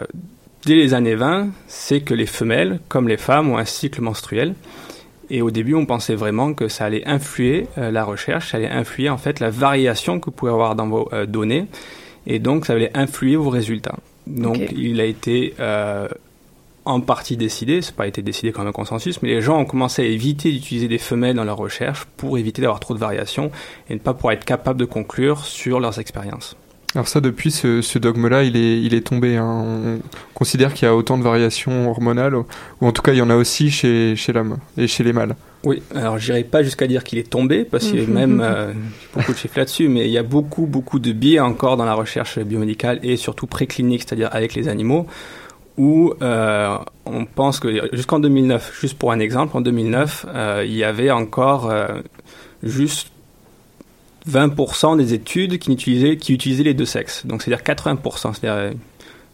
[0.65, 4.53] dès les années 20, c'est que les femelles, comme les femmes, ont un cycle menstruel.
[5.29, 8.69] Et au début, on pensait vraiment que ça allait influer euh, la recherche, ça allait
[8.69, 11.65] influer en fait la variation que vous pouvez avoir dans vos euh, données,
[12.27, 13.95] et donc ça allait influer vos résultats.
[14.27, 16.07] Donc il a été euh,
[16.85, 20.01] en partie décidé, c'est pas été décidé comme un consensus, mais les gens ont commencé
[20.01, 23.51] à éviter d'utiliser des femelles dans leur recherche pour éviter d'avoir trop de variations
[23.89, 26.55] et ne pas pouvoir être capable de conclure sur leurs expériences.
[26.95, 29.35] Alors ça, depuis ce, ce dogme-là, il est, il est tombé.
[29.37, 29.63] hein.
[29.65, 29.99] On
[30.35, 32.45] considère qu'il y a autant de variations hormonales, ou
[32.81, 35.35] en tout cas, il y en a aussi chez, chez l'homme et chez les mâles.
[35.63, 38.73] Oui, alors j'irai pas jusqu'à dire qu'il est tombé, parce qu'il y a même euh,
[39.15, 41.95] beaucoup de chiffres là-dessus, mais il y a beaucoup, beaucoup de biais encore dans la
[41.95, 45.07] recherche biomédicale et surtout préclinique, c'est-à-dire avec les animaux,
[45.77, 50.75] où euh, on pense que jusqu'en 2009, juste pour un exemple, en 2009, euh, il
[50.75, 51.87] y avait encore euh,
[52.61, 53.12] juste
[54.29, 57.25] 20% des études qui utilisaient, qui utilisaient les deux sexes.
[57.25, 58.71] Donc c'est-à-dire 80%, c'est-à-dire euh,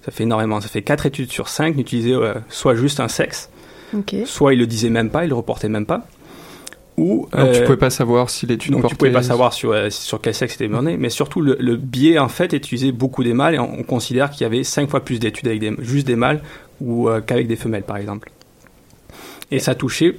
[0.03, 3.07] ça fait énormément, ça fait 4 études sur 5 qui utilisaient euh, soit juste un
[3.07, 3.49] sexe,
[3.93, 4.15] Ok.
[4.25, 6.07] soit ils le disaient même pas, ils le reportaient même pas,
[6.97, 9.89] ou tu euh, pouvais pas savoir si l'étude donc tu pouvais pas savoir sur, euh,
[9.89, 13.33] sur quel sexe était mené, mais surtout le, le biais en fait utilisait beaucoup des
[13.33, 16.05] mâles et on, on considère qu'il y avait 5 fois plus d'études avec des, juste
[16.07, 16.41] des mâles
[16.81, 18.31] ou euh, qu'avec des femelles par exemple.
[19.51, 20.15] Et ça touchait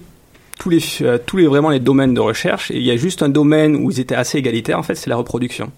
[0.60, 3.22] tous les, euh, tous les vraiment les domaines de recherche et il y a juste
[3.22, 5.72] un domaine où ils étaient assez égalitaires en fait c'est la reproduction.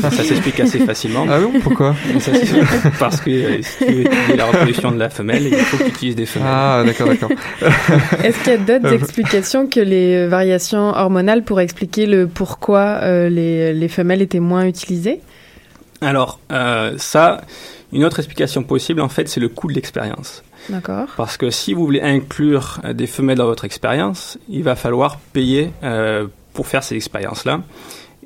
[0.00, 1.24] ça s'explique assez facilement.
[1.30, 2.32] Ah bon Pourquoi Ça,
[2.98, 5.84] Parce que euh, si tu veux étudier la reproduction de la femelle, il faut que
[5.84, 6.48] tu utilises des femelles.
[6.50, 7.30] Ah d'accord, d'accord.
[8.24, 12.26] Est-ce qu'il y a d'autres Euh, explications que les euh, variations hormonales pour expliquer le
[12.26, 15.20] pourquoi euh, les, les femelles étaient moins utilisées?
[16.00, 17.42] Alors, euh, ça,
[17.92, 20.42] une autre explication possible, en fait, c'est le coût de l'expérience.
[21.16, 25.18] Parce que si vous voulez inclure euh, des femelles dans votre expérience, il va falloir
[25.18, 27.62] payer euh, pour faire ces expériences-là.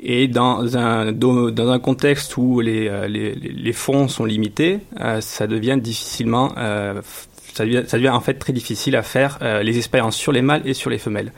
[0.03, 4.81] Et dans un, dans un contexte où les, euh, les, fonds sont limités,
[5.21, 6.53] ça devient difficilement,
[7.55, 10.61] ça devient, ça devient en fait très difficile à faire les expériences sur les mâles
[10.67, 11.33] et sur les femelles.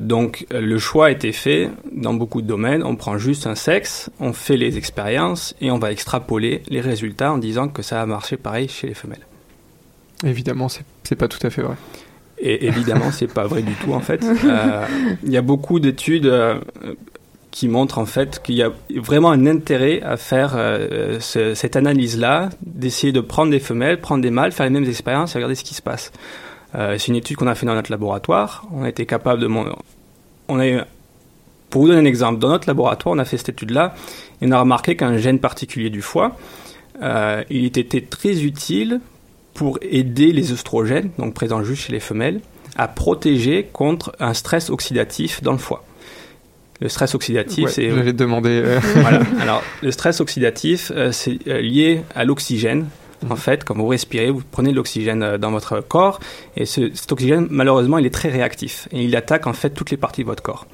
[0.00, 2.84] Donc le choix a été fait dans beaucoup de domaines.
[2.84, 7.32] On prend juste un sexe, on fait les expériences et on va extrapoler les résultats
[7.32, 9.26] en disant que ça a marché pareil chez les femelles.
[10.24, 11.76] Évidemment, c'est pas tout à fait vrai.
[12.38, 14.24] Et évidemment, c'est pas vrai du tout en fait.
[14.44, 14.84] Euh,
[15.24, 16.58] Il y a beaucoup d'études euh,
[17.50, 21.76] qui montrent en fait qu'il y a vraiment un intérêt à faire euh, ce- cette
[21.76, 25.54] analyse-là, d'essayer de prendre des femelles, prendre des mâles, faire les mêmes expériences et regarder
[25.54, 26.12] ce qui se passe.
[26.76, 28.66] Euh, c'est une étude qu'on a fait dans notre laboratoire.
[28.72, 29.74] On a été capable de mon-
[30.48, 30.78] on a eu
[31.68, 33.94] pour vous donner un exemple, dans notre laboratoire, on a fait cette étude-là
[34.42, 36.36] et on a remarqué qu'un gène particulier du foie,
[37.02, 39.00] euh, il était très utile
[39.60, 42.40] pour aider les œstrogènes, donc présents juste chez les femelles,
[42.76, 45.84] à protéger contre un stress oxydatif dans le foie.
[46.80, 48.62] Le stress oxydatif, Ouais, c'est J'allais te demander...
[48.64, 49.20] euh, voilà.
[49.38, 52.86] Alors, le stress oxydatif, euh, c'est euh, lié à l'oxygène.
[53.28, 56.20] En fait, quand vous respirez, vous prenez de l'oxygène dans votre corps,
[56.56, 59.90] et ce- cet oxygène, malheureusement, il est très réactif, et il attaque en fait toutes
[59.90, 60.66] les parties de votre corps.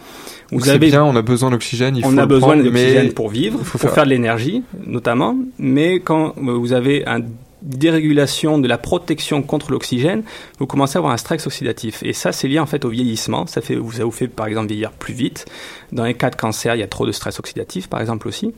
[0.53, 3.31] donc c'est bien, on a besoin d'oxygène, il faut on a besoin d'oxygène mais pour
[3.31, 5.37] vivre, faut pour faire- faire de l'énergie, notamment.
[5.59, 7.19] Mais quand vous avez un
[7.67, 10.23] dérégulation de la protection contre l'oxygène,
[10.59, 12.03] vous commencez à avoir un stress oxydatif.
[12.03, 13.47] Et ça, c'est lié en fait au vieillissement.
[13.47, 15.47] Ça, vous fait par exemple vieillir plus vite.
[15.93, 18.55] Dans les cas de cancer, il y a trop de stress oxydatif, par exemple aussi.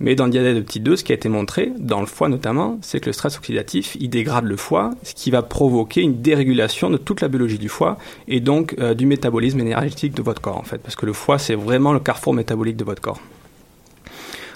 [0.00, 2.30] Mais dans le diabète de type 2, ce qui a été montré, dans le foie
[2.30, 6.22] notamment, c'est que le stress oxydatif, il dégrade le foie, ce qui va provoquer une
[6.22, 10.40] dérégulation de toute la biologie du foie et donc euh, du métabolisme énergétique de votre
[10.40, 10.78] corps en fait.
[10.78, 13.20] Parce que le foie, c'est vraiment le carrefour métabolique de votre corps.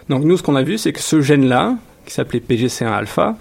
[0.09, 1.77] Donc nous, ce qu'on a vu, c'est que ce gène-là,
[2.07, 3.37] qui s'appelait PGC1 alpha,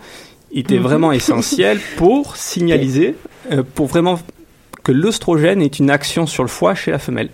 [0.54, 0.84] était Mhm.
[0.84, 3.16] vraiment essentiel pour signaliser,
[3.52, 4.20] euh, pour vraiment
[4.84, 7.30] que l'œstrogène ait une action sur le foie chez la femelle,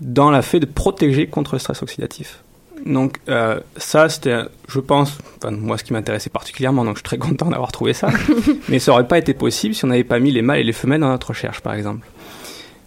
[0.00, 2.40] dans la fait de protéger contre le stress oxydatif.
[2.86, 4.38] Donc euh, ça, c'était,
[4.68, 7.92] je pense, enfin, moi ce qui m'intéressait particulièrement, donc je suis très content d'avoir trouvé
[7.92, 8.08] ça,
[8.68, 10.72] mais ça aurait pas été possible si on n'avait pas mis les mâles et les
[10.72, 12.06] femelles dans notre recherche, par exemple.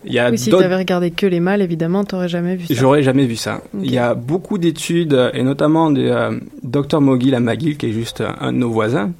[0.04, 2.66] Il y a Oui, si tu avais regardé que les mâles, évidemment, t'aurais jamais vu
[2.66, 2.74] ça.
[2.74, 3.62] J'aurais jamais vu ça.
[3.82, 7.88] Il y a beaucoup d'études, euh, et notamment de euh, Dr Mogil à McGill, qui
[7.88, 9.12] est juste euh, un de nos voisins.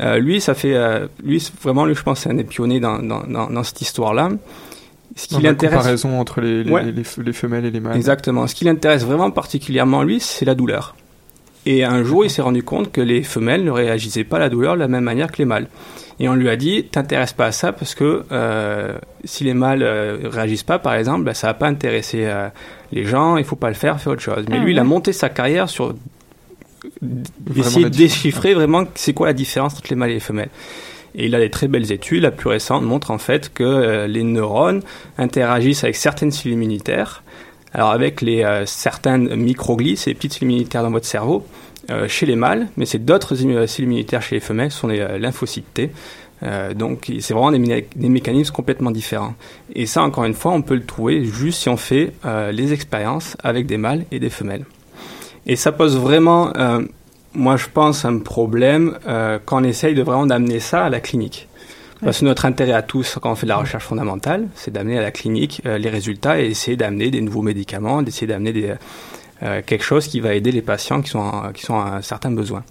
[0.00, 2.98] Euh, lui, ça fait, euh, lui, vraiment, lui, je pense, c'est un des pionniers dans,
[3.00, 4.30] dans, dans, dans cette histoire-là.
[5.16, 5.76] Ce qui l'intéresse.
[5.76, 6.84] comparaison entre les, les, Ouais.
[7.24, 7.96] les femelles et les mâles.
[7.96, 8.46] Exactement.
[8.46, 10.94] Ce qui l'intéresse vraiment particulièrement, lui, c'est la douleur.
[11.66, 14.48] Et un jour, il s'est rendu compte que les femelles ne réagissaient pas à la
[14.48, 15.66] douleur de la même manière que les mâles.
[16.20, 19.82] Et on lui a dit, t'intéresses pas à ça parce que euh, si les mâles
[19.82, 22.48] euh, réagissent pas, par exemple, bah, ça va pas intéresser euh,
[22.92, 24.44] les gens, il faut pas le faire, fais autre chose.
[24.48, 25.94] Mais Ah lui, il a monté sa carrière sur
[27.56, 30.50] essayer de déchiffrer vraiment c'est quoi la différence entre les mâles et les femelles.
[31.14, 32.22] Et il a des très belles études.
[32.22, 34.82] La plus récente montre en fait que euh, les neurones
[35.18, 37.22] interagissent avec certaines cellules immunitaires.
[37.72, 41.69] Alors avec les euh, certaines microglies, ces petites cellules immunitaires dans votre cerveau, euh,
[42.08, 45.00] chez les mâles, mais c'est d'autres immu- cellules immunitaires chez les femelles, ce sont les
[45.00, 45.90] euh, lymphocytes T.
[46.42, 49.34] Euh, donc c'est vraiment des, mé- des mécanismes complètement différents.
[49.74, 52.72] Et ça, encore une fois, on peut le trouver juste si on fait euh, les
[52.72, 54.64] expériences avec des mâles et des femelles.
[55.46, 56.80] Et ça pose vraiment, euh,
[57.34, 61.00] moi je pense, un problème euh, quand on essaye de vraiment d'amener ça à la
[61.00, 61.46] clinique.
[62.02, 64.96] Parce que notre intérêt à tous, quand on fait de la recherche fondamentale, c'est d'amener
[64.98, 68.70] à la clinique euh, les résultats et essayer d'amener des nouveaux médicaments, d'essayer d'amener des,
[68.70, 68.74] euh,
[69.40, 72.30] quelque chose qui va aider les patients qui sont, en- qui sont à un certain
[72.30, 72.62] besoin.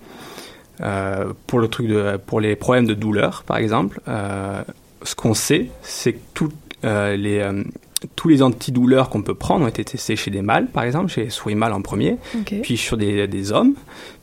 [0.81, 4.61] Euh, pour, le truc de, pour les problèmes de douleur, par exemple, euh,
[5.03, 6.51] ce qu'on sait, c'est que tout,
[6.85, 7.63] euh, les, euh,
[8.15, 11.25] tous les antidouleurs qu'on peut prendre ont été testés chez des mâles, par exemple, chez
[11.25, 12.15] les souris mâles en premier,
[12.61, 13.73] puis sur des, des hommes,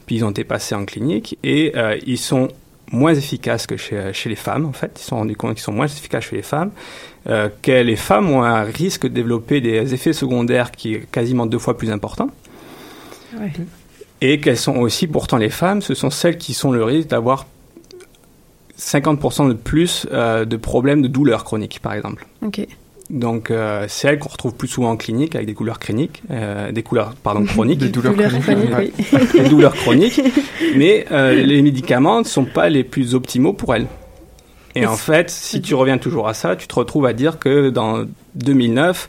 [0.06, 2.48] puis ils ont été passés en clinique et euh, ils sont
[2.92, 4.92] moins efficaces que chez, chez les femmes, en fait.
[4.96, 6.70] Ils se sont rendus compte qu'ils sont moins efficaces chez les femmes,
[7.28, 11.46] euh, que les femmes ont un risque de développer des effets secondaires qui est quasiment
[11.46, 12.30] deux fois plus important.
[13.38, 13.52] Ouais.
[14.20, 17.46] Et qu'elles sont aussi, pourtant les femmes, ce sont celles qui sont le risque d'avoir
[18.78, 22.26] 50% de plus euh, de problèmes de douleurs chroniques, par exemple.
[22.42, 22.66] Ok.
[23.08, 26.72] Donc, euh, c'est elles qu'on retrouve plus souvent en clinique avec des douleurs chroniques, euh,
[26.72, 28.92] des couleurs pardon chroniques, Des douleurs Douleurs chroniques, Ouais.
[28.98, 29.42] oui.
[29.42, 30.20] des douleurs chroniques.
[30.76, 33.86] Mais euh, les médicaments ne sont pas les plus optimaux pour elles.
[34.74, 37.38] Et Et en fait, si tu reviens toujours à ça, tu te retrouves à dire
[37.38, 39.08] que dans 2009,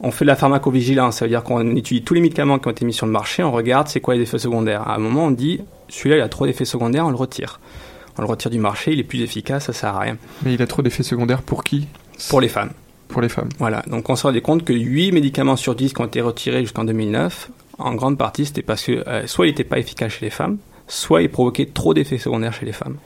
[0.00, 1.16] on fait de la pharmacovigilance.
[1.18, 3.42] Ça veut dire qu'on étudie tous les médicaments qui ont été mis sur le marché,
[3.44, 4.82] on regarde c'est quoi les effets secondaires.
[4.88, 7.60] À un moment, on dit celui-là, il a trop d'effets secondaires, on le retire.
[8.18, 10.16] On le retire du marché, il est plus efficace, ça sert à rien.
[10.44, 11.86] Mais il a trop d'effets secondaires pour qui?
[12.28, 12.70] Pour les femmes.
[13.08, 13.48] Pour les femmes.
[13.58, 16.60] Voilà, donc on se rendait compte que 8 médicaments sur 10 qui ont été retirés
[16.60, 20.24] jusqu'en 2009, en grande partie, c'était parce que euh, soit il n'était pas efficace chez
[20.24, 22.96] les femmes, soit il provoquait trop d'effets secondaires chez les femmes.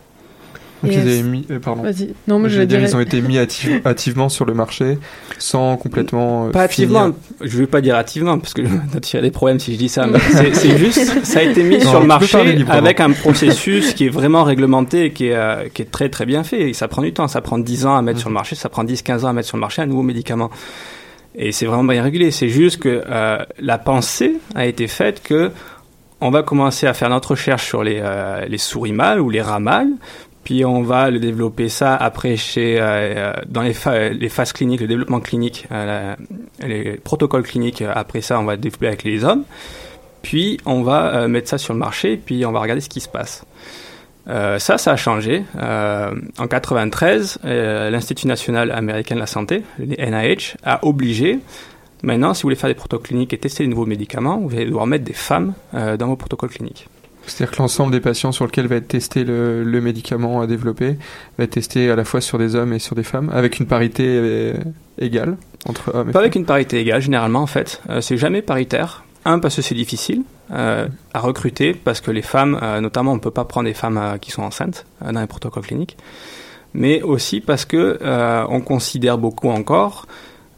[0.83, 1.83] Donc ils, avaient est-ce- mis, euh, pardon.
[1.83, 2.15] Vas-y.
[2.27, 4.99] Non, mais je J'allais dire, dirais- ils ont été mis active- activement sur le marché
[5.39, 6.47] sans complètement.
[6.47, 7.15] euh, Pas activement, finir.
[7.41, 9.79] je ne vais pas dire activement, parce que je vais tirer des problèmes si je
[9.79, 13.01] dis ça, mais c'est c'est juste, ça a été mis Non, sur le marché avec
[13.01, 16.43] un processus qui est vraiment réglementé et qui est, euh, qui est très très bien
[16.45, 16.71] fait.
[16.71, 18.35] Et ça prend du temps, ça prend 10 ans à mettre sur Mhm.
[18.35, 20.51] le marché, ça prend 10-15 ans à mettre sur le marché un nouveau médicament.
[21.35, 22.31] Et c'est vraiment bien régulé.
[22.31, 25.51] C'est juste que euh, la pensée a été faite que
[26.21, 29.41] on va commencer à faire notre recherche sur les, euh, les souris mâles ou les
[29.41, 29.89] rats mâles,
[30.45, 33.75] puis on va le développer ça après chez, euh, euh, dans les,
[34.13, 36.17] les phases cliniques, le développement clinique, euh,
[36.61, 37.83] les protocoles cliniques.
[37.83, 39.45] Après ça, on va le développer avec les hommes.
[40.23, 43.09] Puis on va mettre ça sur le marché, puis on va regarder ce qui se
[43.09, 43.45] passe.
[44.27, 45.43] Ça, ça a changé.
[45.59, 51.41] En 93, euh, l'Institut national américain de la santé, le NIH, a obligé
[52.05, 54.67] Maintenant, si vous voulez faire des protocoles cliniques et tester des nouveaux médicaments, vous allez
[54.67, 56.89] devoir mettre des femmes dans vos protocoles cliniques.
[57.27, 60.97] C'est-à-dire que l'ensemble des patients sur lesquels va être testé le, le médicament à développer
[61.39, 63.67] va être testé à la fois sur des hommes et sur des femmes, avec une
[63.67, 64.55] parité euh,
[64.99, 65.37] égale
[65.69, 66.23] entre hommes et Pas femmes.
[66.23, 67.81] avec une parité égale, généralement, en fait.
[67.91, 69.05] Euh, c'est jamais paritaire.
[69.25, 73.17] Un, parce que c'est difficile euh, à recruter, parce que les femmes, euh, notamment, on
[73.17, 75.97] ne peut pas prendre des femmes euh, qui sont enceintes euh, dans les protocoles cliniques.
[76.75, 80.07] Mais aussi parce que euh, on considère beaucoup encore,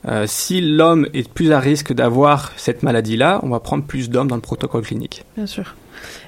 [0.09, 4.29] euh, si l'homme est plus à risque d'avoir cette maladie-là, on va prendre plus d'hommes
[4.29, 5.25] dans le protocole clinique.
[5.37, 5.75] Bien sûr.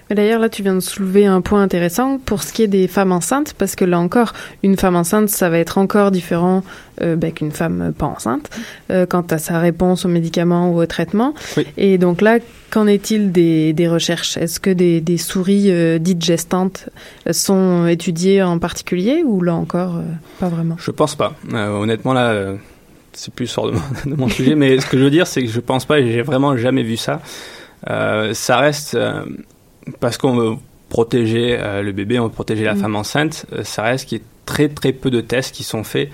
[0.08, 2.86] Mais d'ailleurs, là, tu viens de soulever un point intéressant pour ce qui est des
[2.86, 6.62] femmes enceintes, parce que là encore, une femme enceinte, ça va être encore différent
[7.02, 8.48] euh, ben, qu'une femme pas enceinte
[8.90, 11.34] euh, quant à sa réponse aux médicaments ou aux traitements.
[11.76, 12.38] Et donc là,
[12.70, 14.36] qu'en est-il des, des recherches?
[14.36, 16.88] Est-ce que des, des souris euh, dites gestantes
[17.30, 20.02] sont étudiées en particulier ou là encore, euh,
[20.38, 20.76] pas vraiment?
[20.78, 21.34] Je pense pas.
[21.52, 22.56] Euh, honnêtement, là, euh,
[23.12, 23.80] c'est plus hors de mon,
[24.14, 26.12] de mon sujet, mais ce que je veux dire, c'est que je pense pas, et
[26.12, 27.20] j'ai vraiment jamais vu ça.
[27.90, 29.24] Euh, ça reste euh,
[30.00, 30.54] parce qu'on veut
[30.88, 32.80] protéger euh, le bébé, on veut protéger la Mm.
[32.80, 33.46] femme enceinte.
[33.52, 36.08] euh, ça reste qu'il y a très très peu de tests qui sont faits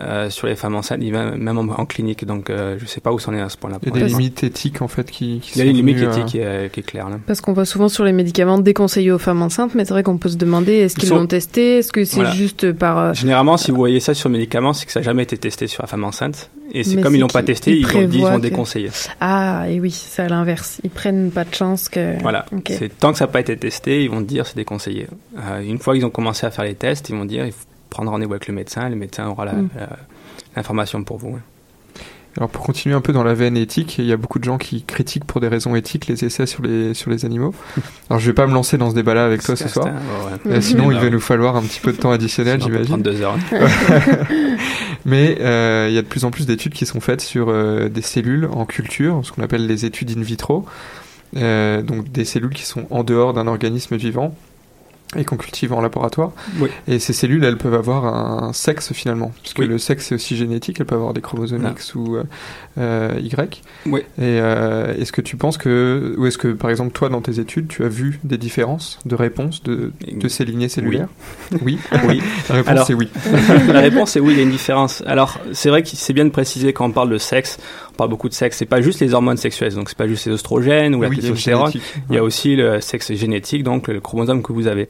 [0.00, 2.24] euh, sur les femmes enceintes, même même en, en clinique.
[2.24, 3.78] Donc, euh, je sais pas où c'en est à ce point-là.
[3.82, 5.76] Il y a des limites éthiques en fait qui, qui Il y a sont une
[5.76, 7.18] limite éthique euh, qui est, qui est claire là.
[7.26, 10.18] Parce qu'on voit souvent sur les médicaments déconseillés aux femmes enceintes, mais c'est vrai qu'on
[10.18, 11.78] peut se demander est-ce Ils qu'ils sont- l'ont testé?
[11.78, 12.30] Est-ce que c'est Voilà.
[12.32, 12.98] juste par.
[12.98, 15.66] euh, Généralement, si vous voyez ça sur médicaments, c'est que ça n'a jamais été testé
[15.66, 16.50] sur la femme enceinte.
[16.72, 18.90] Et c'est comme ils l'ont pas testé, ils ils, ont dit ils ont que- déconseillé.
[19.20, 20.80] Ah, et oui, c'est à l'inverse.
[20.82, 22.20] Ils prennent pas de chance que.
[22.22, 22.46] Voilà.
[22.52, 22.72] Ok.
[22.76, 25.06] C'est tant que ça n'a pas été testé, ils vont dire c'est déconseillé.
[25.38, 27.64] Euh, une fois qu'ils ont commencé à faire les tests, ils vont dire il faut
[27.94, 28.88] prendre rendez-vous avec le médecin.
[28.88, 29.68] Le médecin aura Mm.
[30.56, 31.38] l'information pour vous.
[32.36, 34.58] Alors pour continuer un peu dans la veine éthique, il y a beaucoup de gens
[34.58, 37.54] qui critiquent pour des raisons éthiques les essais sur les sur les animaux.
[38.10, 39.86] Alors je vais pas me lancer dans ce débat-là avec toi ce soir.
[39.86, 40.56] un- ouais, ouais.
[40.56, 42.86] Euh, sinon il va nous falloir un petit peu de temps additionnel, j'imagine.
[42.86, 43.36] prendre deux heures.
[45.04, 47.88] Mais euh, il y a de plus en plus d'études qui sont faites sur euh,
[47.88, 50.64] des cellules en culture, ce qu'on appelle les études in vitro.
[51.36, 54.34] Euh, donc des cellules qui sont en dehors d'un organisme vivant
[55.16, 56.32] et qu'on cultive en laboratoire.
[56.58, 56.68] Oui.
[56.88, 59.66] Et ces cellules, elles peuvent avoir un sexe finalement, puisque Oui.
[59.68, 61.70] le sexe c'est aussi génétique, elles peuvent avoir des chromosomes Ah.
[61.70, 62.16] X ou
[62.78, 63.62] euh, Y.
[63.86, 64.00] Oui.
[64.18, 67.38] Et euh, est-ce que tu penses que, ou est-ce que par exemple toi dans tes
[67.38, 71.08] études, tu as vu des différences de réponse de, de ces lignées cellulaires?
[71.62, 71.78] Oui.
[72.08, 72.20] Oui.
[72.48, 73.08] La réponse c'est oui.
[73.72, 75.02] la réponse est oui, il y a une différence.
[75.06, 77.58] Alors, c'est vrai que c'est bien de préciser quand on parle de sexe,
[77.94, 80.26] on parle beaucoup de sexe, c'est pas juste les hormones sexuelles, donc c'est pas juste
[80.26, 81.72] les oestrogènes ou la Oui, testostérone,
[82.10, 84.88] il y a aussi le sexe génétique, donc le chromosome que vous avez.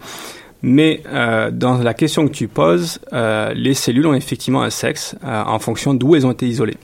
[0.62, 5.14] Mais euh, dans la question que tu poses, euh, les cellules ont effectivement un sexe
[5.22, 6.78] euh, en fonction d'où elles ont été isolées.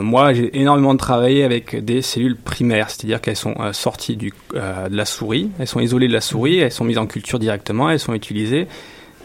[0.00, 5.04] Moi, j'ai énormément travaillé avec des cellules primaires, c'est-à-dire qu'elles sont sorties du, de la
[5.04, 8.14] souris, elles sont isolées de la souris, elles sont mises en culture directement, elles sont
[8.14, 8.68] utilisées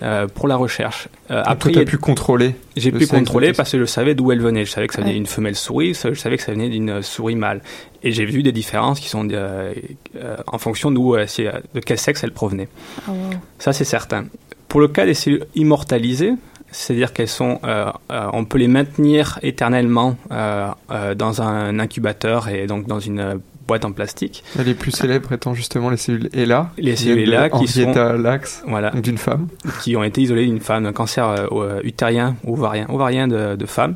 [0.02, 1.08] euh, pour la recherche.
[1.32, 3.86] Euh, après, toi, il y a- t'as pu contrôler j'ai pu contrôler parce que je
[3.86, 4.66] savais d'où elle venait.
[4.66, 5.18] Je savais que ça venait Ouais.
[5.18, 7.62] d'une femelle souris, je savais que ça venait d'une souris mâle.
[8.02, 9.74] Et j'ai vu des différences qui sont euh,
[10.18, 12.68] euh, en fonction d'où, euh, euh, de quel sexe elle provenait.
[13.08, 13.16] Ah, wow.
[13.60, 14.26] Ça, c'est certain.
[14.68, 16.34] Pour le cas des cellules immortalisées,
[16.72, 22.50] c'est-à-dire qu'elles sont, euh, euh, on peut les maintenir éternellement euh, euh, dans un incubateur
[22.50, 23.36] et donc dans une euh,
[23.68, 24.44] boîte en plastique.
[24.64, 26.72] Les plus célèbres étant justement les cellules ELA.
[26.78, 29.48] Les qui cellules ELA qui sont Lacks, voilà, d'une femme.
[29.82, 33.56] qui ont été isolées d'une femme, d'un cancer euh, euh, utérien ou ovarien, ovarien de,
[33.56, 33.96] de femme.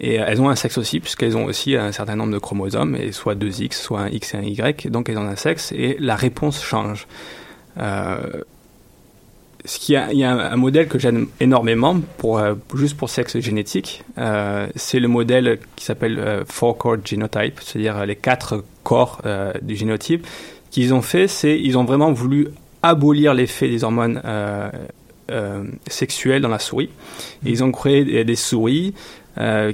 [0.00, 2.96] Et euh, elles ont un sexe aussi, puisqu'elles ont aussi un certain nombre de chromosomes,
[2.96, 5.72] et soit deux X, soit un X et un Y, donc elles ont un sexe,
[5.72, 7.06] et la réponse change.
[7.78, 8.42] Euh,
[9.88, 14.66] il y a un, modèle que j'aime énormément, pour, euh, juste pour sexe génétique, euh,
[14.76, 19.22] c'est le modèle qui s'appelle euh, Four Core Genotype, c'est-à-dire les quatre corps
[19.62, 20.26] du génotype.
[20.70, 22.48] Qu'ils ont fait, c'est ils ont vraiment voulu
[22.82, 24.20] abolir l'effet des hormones
[25.86, 26.90] sexuelles dans la souris.
[27.44, 28.92] Ils ont créé des, des souris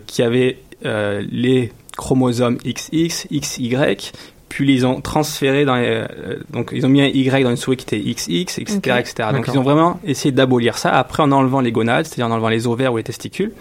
[0.07, 4.13] qui avaient les chromosomes XX, XY,
[4.51, 7.57] puis ils ont transféré dans les, euh, donc ils ont mis un Y dans une
[7.57, 9.29] souris qui était XX, etc..
[9.33, 10.91] Donc ils ont vraiment essayé d'abolir ça.
[10.91, 13.53] Après en enlevant les gonades, c'est-à-dire en enlevant les ovaires ou les testicules.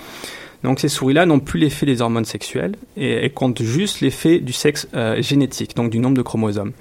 [0.64, 4.52] Donc ces souris-là n'ont plus l'effet des hormones sexuelles et elles comptent juste l'effet du
[4.52, 6.74] sexe euh, génétique, donc du nombre de chromosomes.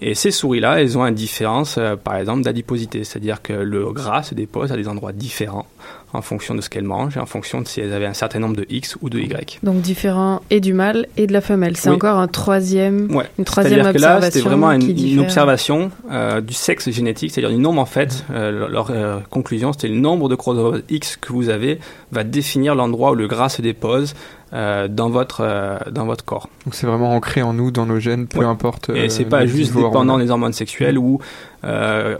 [0.00, 4.24] Et ces souris-là, elles ont une différence, euh, par exemple, d'adiposité, c'est-à-dire que le gras
[4.24, 5.66] se dépose à des endroits différents
[6.12, 8.38] en fonction de ce qu'elles mangent et en fonction de si elles avaient un certain
[8.38, 9.58] nombre de X ou de Y.
[9.64, 11.76] Donc différent et du mâle et de la femelle.
[11.76, 11.96] C'est Oui.
[11.96, 13.24] encore un troisième, Ouais.
[13.38, 17.50] une troisième C'est-à-dire que là, observation c'était vraiment une, observation euh, du sexe génétique, c'est-à-dire
[17.56, 18.24] du nombre en fait.
[18.30, 21.80] euh, leur euh, conclusion, c'était le nombre de chromosomes X que vous avez
[22.12, 24.14] va définir l'endroit où le gras se dépose
[24.52, 26.48] euh, dans votre euh, dans votre corps.
[26.64, 28.44] Donc c'est vraiment ancré en nous, dans nos gènes, peu Ouais.
[28.44, 28.90] importe.
[28.90, 31.18] Et euh, c'est pas juste dépendant des hormones sexuelles où
[31.64, 32.16] euh,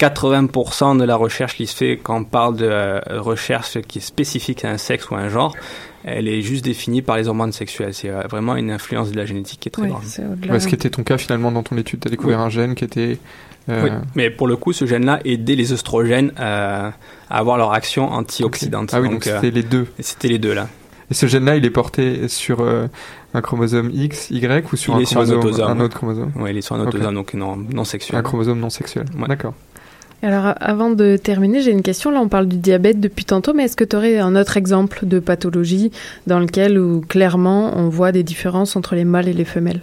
[0.00, 4.02] 80% de la recherche qui se fait quand on parle de euh, recherche qui est
[4.02, 5.54] spécifique à un sexe ou à un genre,
[6.04, 7.94] elle est juste définie par les hormones sexuelles.
[7.94, 10.02] C'est euh, vraiment une influence de la génétique qui est très Oui, grande.
[10.04, 10.52] c'est au-delà.
[10.54, 12.44] Ouais, ce qui était ton cas finalement dans ton étude, tu as découvert Oui.
[12.44, 13.18] un gène qui était.
[13.68, 16.90] euh, Oui, mais pour le coup, ce gène-là aidait les oestrogènes euh,
[17.30, 18.90] à avoir leur action antioxydante.
[18.92, 19.86] Ah oui, donc euh, c'était les deux.
[20.00, 20.68] C'était les deux là.
[21.10, 22.86] Et ce gène-là, il est porté sur euh,
[23.34, 25.70] un chromosome X, Y ou sur il un est sur un chromosome, autosome.
[25.70, 26.32] un autre chromosome?
[26.36, 26.88] Oui, il est sur un Ok.
[26.94, 28.18] autosome, donc non, non sexuel.
[28.18, 29.04] Un chromosome non sexuel.
[29.18, 29.28] Ouais.
[29.28, 29.54] D'accord.
[30.24, 32.10] Alors, avant de terminer, j'ai une question.
[32.10, 35.00] Là, on parle du diabète depuis tantôt, mais est-ce que tu aurais un autre exemple
[35.04, 35.92] de pathologie
[36.26, 39.82] dans lequel, où clairement, on voit des différences entre les mâles et les femelles?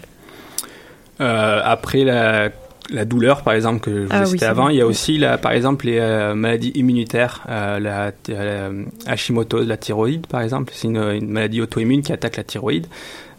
[1.22, 2.50] Euh, après la
[2.90, 4.68] la douleur, par exemple, que je Ah vous oui, citais avant.
[4.68, 8.70] Il y a aussi, par exemple, les euh, maladies immunitaires, euh, la, la
[9.06, 10.74] Hashimoto, la thyroïde, par exemple.
[10.76, 12.88] C'est une, une maladie auto-immune qui attaque la thyroïde.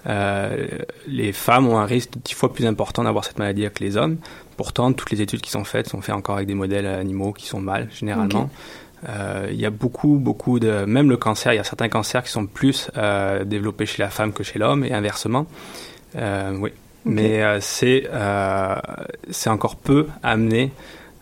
[0.09, 0.67] Euh,
[1.07, 4.19] les femmes ont un risque dix fois plus important d'avoir cette maladie que les hommes.
[4.57, 7.47] Pourtant, toutes les études qui sont faites sont faites encore avec des modèles animaux qui
[7.47, 8.51] sont mâles, généralement.
[9.09, 10.85] Euh, il y a beaucoup, beaucoup de...
[10.85, 14.11] Même le cancer, il y a certains cancers qui sont plus euh, développés chez la
[14.11, 15.47] femme que chez l'homme, et inversement.
[16.15, 16.71] Oui.
[17.05, 18.09] Mais c'est
[19.31, 20.71] c'est encore peu amené.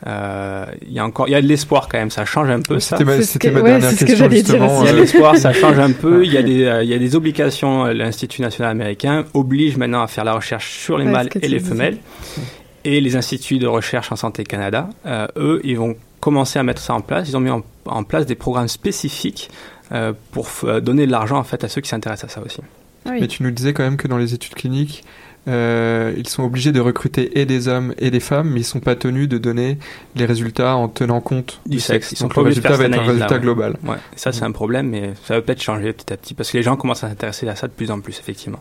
[0.06, 2.10] Euh, Il y a encore, il y a de l'espoir quand même.
[2.10, 2.80] Ça change un peu.
[2.80, 2.96] ça.
[3.22, 5.00] C'était ma- dernière question, justement, Il y a de euh.
[5.00, 6.24] l'espoir, ça change un peu.
[6.24, 7.84] Il y a des, euh, il y a des obligations.
[7.86, 11.60] L'Institut national américain oblige maintenant à faire la recherche sur les Ouais, mâles et les
[11.60, 11.98] femelles.
[12.84, 16.80] Et les instituts de recherche en santé Canada, euh, eux, ils vont commencer à mettre
[16.80, 17.28] ça en place.
[17.28, 19.50] Ils ont mis en, en place des programmes spécifiques
[19.92, 20.48] euh, pour
[20.82, 22.60] donner de l'argent en fait à ceux qui s'intéressent à ça aussi.
[23.06, 25.04] Mais tu nous disais quand même que dans les études cliniques,
[25.50, 28.80] euh, ils sont obligés de recruter et des hommes et des femmes, mais ils sont
[28.80, 29.78] pas tenus de donner
[30.14, 32.12] les résultats en tenant compte du sexe.
[32.12, 33.40] Ils Donc le résultat va être un résultat ouais.
[33.40, 33.76] global.
[33.86, 36.56] Ouais, ça c'est un problème, mais ça va peut-être changer petit à petit parce que
[36.56, 38.60] les gens commencent à s'intéresser à ça de plus en plus, effectivement.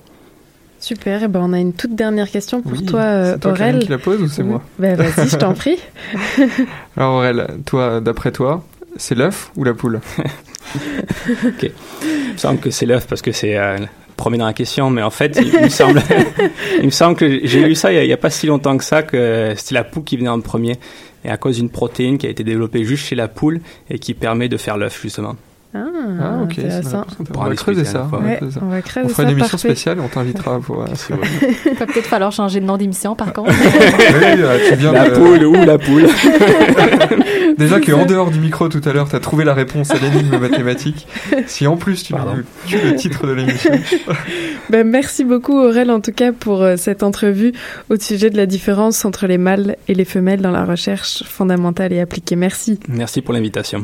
[0.79, 3.51] Super, et ben on a une toute dernière question pour Oui, toi, euh, c'est toi,
[3.51, 3.85] Aurel.
[3.89, 4.61] La pose ou c'est moi?
[4.79, 5.77] Ben vas-y, je t'en prie.
[6.97, 8.63] Alors Aurel, toi, d'après toi,
[8.95, 9.99] c'est l'œuf ou la poule?
[11.43, 11.71] Ok.
[12.03, 13.79] Il me semble que c'est l'œuf parce que c'est euh,
[14.19, 15.51] premier dans la question, mais en fait, il,
[16.85, 19.53] me semble que j'ai lu ça il n'y a, pas si longtemps que ça que
[19.55, 20.77] c'était la poule qui venait en premier.
[21.25, 23.59] Et à cause d'une protéine qui a été développée juste chez la poule
[23.89, 25.35] et qui permet de faire l'œuf, justement.
[25.71, 25.85] Ah,
[26.19, 27.05] Ah, ok, intéressant.
[27.35, 28.03] On va creuser ça.
[28.09, 28.17] fois.
[28.19, 28.59] on va Ouais, creuser ça.
[28.63, 29.67] on va creuser On fera ça, une émission parfait.
[29.69, 30.83] spéciale, on t'invitera pour.
[31.65, 33.51] Il va peut-être falloir changer de nom d'émission, par contre.
[33.59, 36.07] Oui, euh, tu viens La de- poule ou la poule.
[37.57, 41.07] Déjà qu'en dehors du micro tout à l'heure, t'as trouvé la réponse à l'énigme mathématique.
[41.45, 42.33] Si en plus tu Pardon.
[42.65, 43.71] tues le titre de l'émission.
[44.69, 47.53] Ben, merci beaucoup Aurel en tout cas pour euh, cette entrevue
[47.89, 51.93] au sujet de la différence entre les mâles et les femelles dans la recherche fondamentale
[51.93, 52.35] et appliquée.
[52.35, 52.79] Merci.
[52.87, 53.83] Merci pour l'invitation.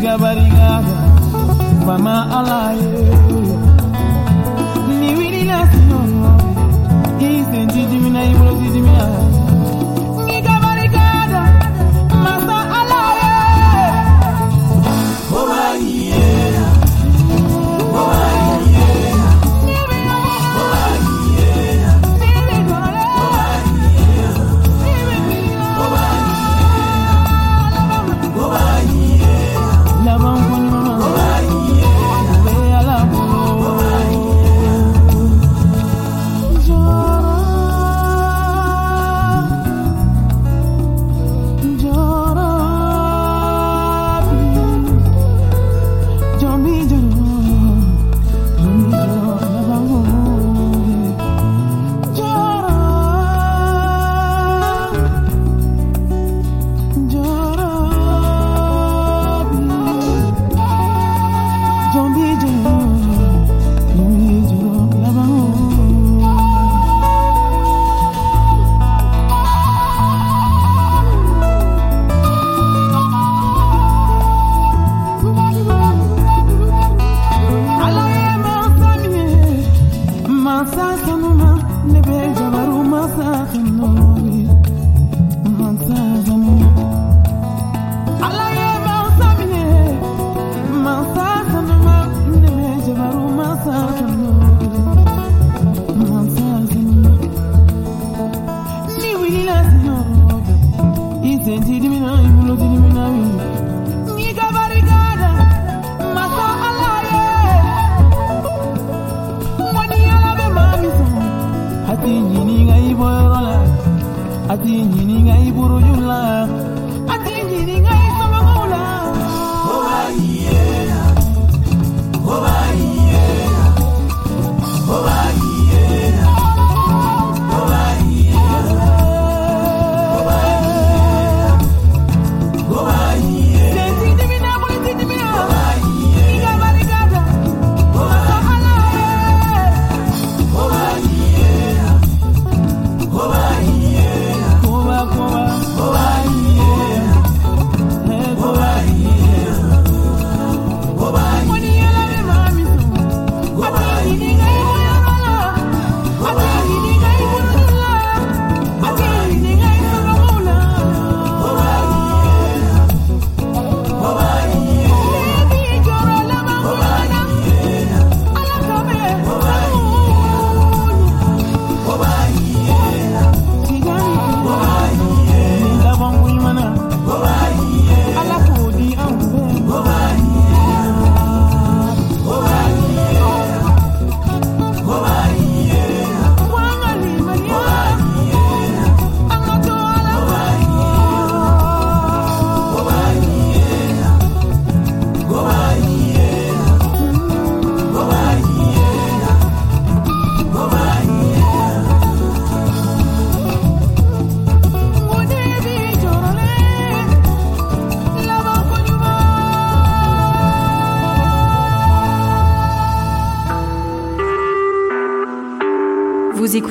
[0.00, 0.96] ni gabari gaga
[1.86, 2.92] fama alaye
[5.00, 6.00] ni wini la sino
[7.18, 7.82] ni sendi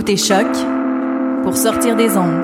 [0.10, 0.48] écoutez Choc
[1.44, 2.44] pour sortir des ondes.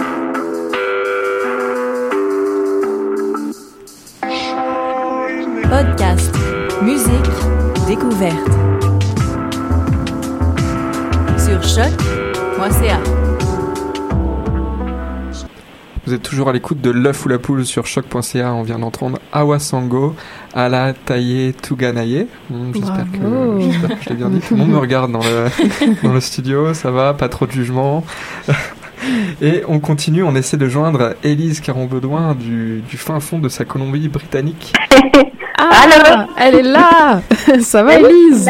[5.63, 6.35] Podcast,
[6.83, 7.09] musique,
[7.87, 8.51] découverte.
[11.39, 12.99] Sur choc.ca.
[16.05, 18.53] Vous êtes toujours à l'écoute de l'œuf ou la poule sur choc.ca.
[18.53, 20.15] On vient d'entendre Awasango,
[20.55, 22.27] Ala Taye Tuganaye.
[22.49, 24.39] Hmm, J'espère que, j'espère que je l'ai bien dit.
[24.39, 25.47] Tout le monde me regarde dans le,
[26.03, 26.73] dans le studio.
[26.73, 28.03] Ça va, pas trop de jugement.
[29.41, 33.65] Et on continue, on essaie de joindre Élise Caron-Bedouin du, du fin fond de sa
[33.65, 34.73] Colombie-Britannique.
[35.57, 37.21] Ah, elle est là
[37.61, 38.49] Ça va, Elise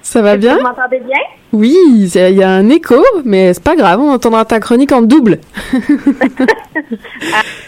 [0.00, 1.18] Ça va bien Vous m'entendez bien?
[1.52, 1.76] Oui,
[2.14, 2.94] il y a un écho,
[3.24, 5.40] mais c'est pas grave, on entendra ta chronique en double.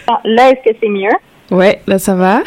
[0.06, 1.10] Bon, là, est-ce que c'est mieux?
[1.50, 2.40] Ouais, là ça va?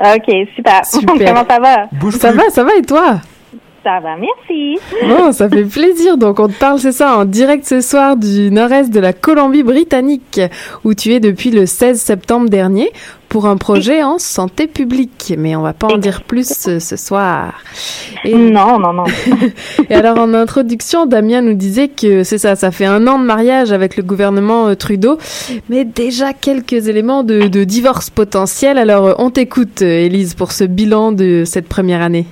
[0.00, 0.84] Ok, super.
[0.84, 1.34] Super.
[1.34, 2.10] Comment ça va?
[2.12, 3.20] ça va, ça va et toi?
[3.84, 4.78] Ça va, merci.
[5.02, 6.16] Bon, ça fait plaisir.
[6.16, 10.40] Donc, on te parle, c'est ça, en direct ce soir du nord-est de la Colombie-Britannique,
[10.84, 12.90] où tu es depuis le 16 septembre dernier
[13.28, 15.34] pour un projet en santé publique.
[15.38, 17.54] Mais on va pas en dire plus ce, ce soir.
[18.24, 19.04] Non, non, non.
[19.90, 23.24] Et alors, en introduction, Damien nous disait que c'est ça, ça fait un an de
[23.24, 25.18] mariage avec le gouvernement euh, Trudeau,
[25.68, 28.78] mais déjà quelques éléments de, de divorce potentiel.
[28.78, 32.26] Alors, euh, on t'écoute, euh, Élise, pour ce bilan de cette première année.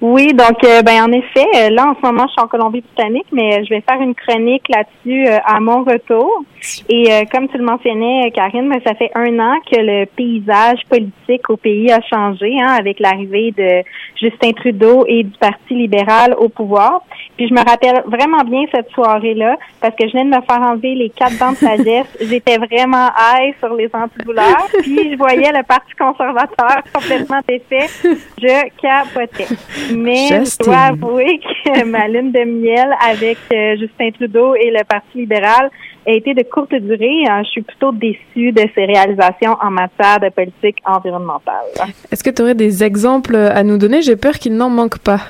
[0.00, 3.26] Oui, donc, euh, ben, en effet, euh, là, en ce moment, je suis en Colombie-Britannique,
[3.32, 6.44] mais euh, je vais faire une chronique là-dessus euh, à mon retour.
[6.88, 10.06] Et euh, comme tu le mentionnais, euh, Karine, ben, ça fait un an que le
[10.06, 13.82] paysage politique au pays a changé, hein, avec l'arrivée de
[14.20, 17.02] Justin Trudeau et du Parti libéral au pouvoir.
[17.36, 20.62] Puis je me rappelle vraiment bien cette soirée-là, parce que je venais de me faire
[20.62, 22.06] enlever les quatre dents de sagesse.
[22.20, 24.68] J'étais vraiment high sur les antidouleurs.
[24.82, 27.88] Puis je voyais le Parti conservateur complètement défait.
[28.02, 29.48] Je capotais.
[29.94, 34.84] Mais je dois avouer que ma lune de miel avec euh, Justin Trudeau et le
[34.84, 35.70] Parti libéral
[36.06, 37.24] a été de courte durée.
[37.28, 41.64] Euh, je suis plutôt déçue de ses réalisations en matière de politique environnementale.
[42.10, 44.02] Est-ce que tu aurais des exemples à nous donner?
[44.02, 45.20] J'ai peur qu'il n'en manque pas.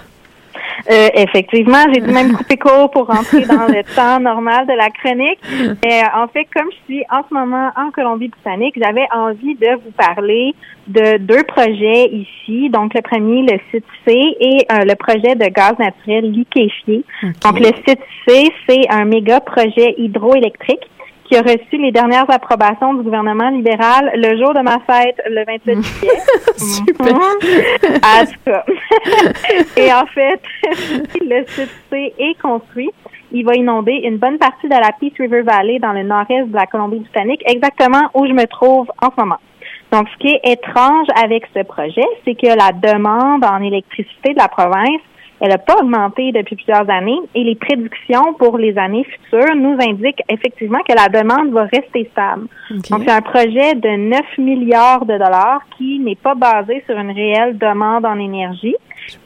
[0.90, 4.90] Euh, effectivement, j'ai dû même couper court pour rentrer dans le temps normal de la
[4.90, 5.38] chronique.
[5.52, 9.92] Euh, en fait, comme je suis en ce moment en Colombie-Britannique, j'avais envie de vous
[9.92, 10.54] parler
[10.86, 12.68] de deux projets ici.
[12.70, 17.04] Donc, le premier, le site C et euh, le projet de gaz naturel liquéfié.
[17.42, 20.88] Donc, le site C, c'est un méga projet hydroélectrique
[21.24, 25.44] qui a reçu les dernières approbations du gouvernement libéral le jour de ma fête, le
[25.46, 26.12] 27 juillet.
[26.56, 27.06] Super.
[27.06, 28.64] Tout cas.
[29.76, 30.42] Et en fait,
[31.20, 32.90] le site C est construit,
[33.30, 36.54] il va inonder une bonne partie de la Peace River Valley dans le nord-est de
[36.54, 39.38] la Colombie-Britannique, exactement où je me trouve en ce moment.
[39.92, 44.38] Donc, ce qui est étrange avec ce projet, c'est que la demande en électricité de
[44.38, 45.02] la province,
[45.38, 49.76] elle n'a pas augmenté depuis plusieurs années et les prédictions pour les années futures nous
[49.80, 52.46] indiquent effectivement que la demande va rester stable.
[52.88, 57.10] Donc, c'est un projet de 9 milliards de dollars qui n'est pas basé sur une
[57.10, 58.76] réelle demande en énergie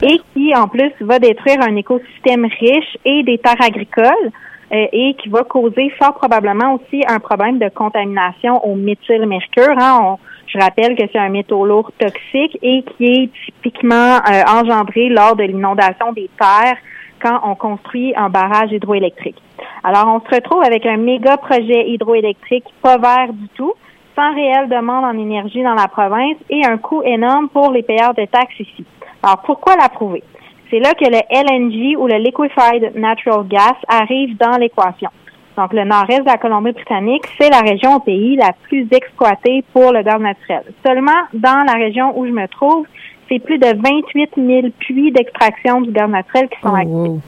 [0.01, 4.31] et qui, en plus, va détruire un écosystème riche et des terres agricoles
[4.71, 9.75] et qui va causer fort probablement aussi un problème de contamination au méthylmercure.
[9.77, 10.17] Hein.
[10.47, 15.35] Je rappelle que c'est un métaux lourd toxique et qui est typiquement euh, engendré lors
[15.35, 16.77] de l'inondation des terres
[17.21, 19.41] quand on construit un barrage hydroélectrique.
[19.83, 23.73] Alors, on se retrouve avec un méga projet hydroélectrique pas vert du tout,
[24.15, 28.13] sans réelle demande en énergie dans la province et un coût énorme pour les payeurs
[28.13, 28.85] de taxes ici.
[29.23, 30.23] Alors, pourquoi l'approuver?
[30.69, 35.09] C'est là que le LNG ou le Liquefied Natural Gas arrive dans l'équation.
[35.57, 39.91] Donc, le nord-est de la Colombie-Britannique, c'est la région au pays la plus exploitée pour
[39.91, 40.63] le gaz naturel.
[40.85, 42.85] Seulement, dans la région où je me trouve,
[43.27, 47.23] c'est plus de 28 000 puits d'extraction du gaz naturel qui sont actifs.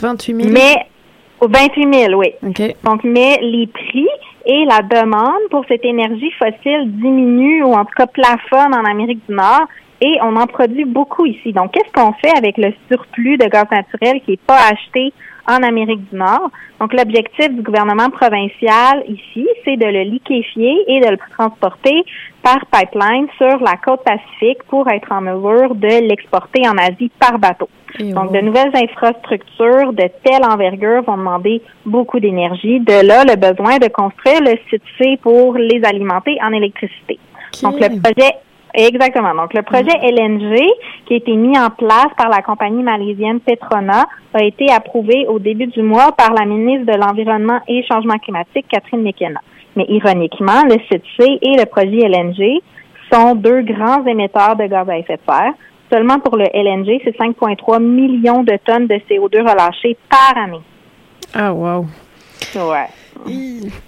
[0.00, 0.86] 28 000 Mais,
[1.40, 2.32] au 28 000, oui.
[2.82, 4.08] Donc, mais les prix
[4.44, 9.20] et la demande pour cette énergie fossile diminuent ou en tout cas plafonnent en Amérique
[9.28, 9.68] du Nord
[10.02, 11.52] et on en produit beaucoup ici.
[11.52, 15.12] Donc, qu'est-ce qu'on fait avec le surplus de gaz naturel qui n'est pas acheté
[15.48, 16.50] en Amérique du Nord?
[16.80, 22.02] Donc, l'objectif du gouvernement provincial ici, c'est de le liquéfier et de le transporter
[22.42, 27.38] par pipeline sur la côte pacifique pour être en mesure de l'exporter en Asie par
[27.38, 27.68] bateau.
[28.00, 32.80] Donc, de nouvelles infrastructures de telle envergure vont demander beaucoup d'énergie.
[32.80, 37.20] De là, le besoin de construire le site C pour les alimenter en électricité.
[37.62, 38.32] Donc, le projet
[38.74, 39.34] Exactement.
[39.34, 40.56] Donc, le projet LNG,
[41.06, 45.38] qui a été mis en place par la compagnie malaisienne Petronas, a été approuvé au
[45.38, 49.40] début du mois par la ministre de l'Environnement et Changement climatique, Catherine McKenna.
[49.76, 52.62] Mais ironiquement, le site C et le projet LNG
[53.12, 55.52] sont deux grands émetteurs de gaz à effet de serre.
[55.90, 60.62] Seulement pour le LNG, c'est 5,3 millions de tonnes de CO2 relâchées par année.
[61.34, 61.84] Ah, wow.
[62.54, 62.88] Ouais.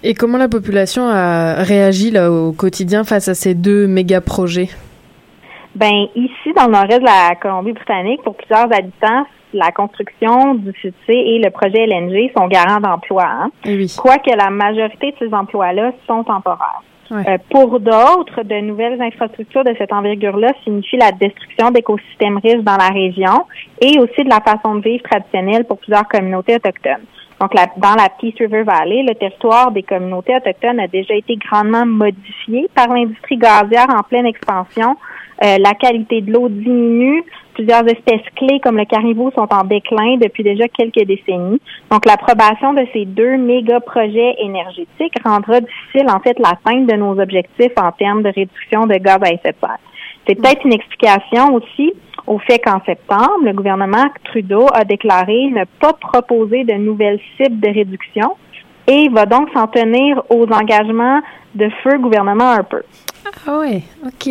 [0.03, 4.69] Et comment la population a réagi là, au quotidien face à ces deux méga projets?
[5.75, 10.93] Ben ici, dans le nord-est de la Colombie-Britannique, pour plusieurs habitants, la construction du C
[11.07, 13.25] et le projet LNG sont garants d'emploi.
[13.25, 13.49] Hein?
[13.97, 16.81] Quoique la majorité de ces emplois-là sont temporaires.
[17.11, 22.77] Euh, pour d'autres, de nouvelles infrastructures de cette envergure-là signifient la destruction d'écosystèmes riches dans
[22.77, 23.45] la région
[23.79, 27.05] et aussi de la façon de vivre traditionnelle pour plusieurs communautés autochtones.
[27.41, 31.35] Donc, la, dans la Peace River Valley, le territoire des communautés autochtones a déjà été
[31.35, 34.95] grandement modifié par l'industrie gazière en pleine expansion.
[35.43, 37.23] Euh, la qualité de l'eau diminue.
[37.55, 41.61] Plusieurs espèces clés comme le caribou sont en déclin depuis déjà quelques décennies.
[41.91, 47.19] Donc, l'approbation de ces deux méga projets énergétiques rendra difficile, en fait, l'atteinte de nos
[47.19, 49.77] objectifs en termes de réduction de gaz à effet de serre.
[50.27, 51.93] C'est peut-être une explication aussi
[52.27, 57.59] au fait qu'en septembre, le gouvernement Trudeau a déclaré ne pas proposer de nouvelles cibles
[57.59, 58.35] de réduction
[58.87, 61.21] et va donc s'en tenir aux engagements
[61.55, 62.81] de feu gouvernement Harper.
[63.47, 64.27] Ah ouais, ok.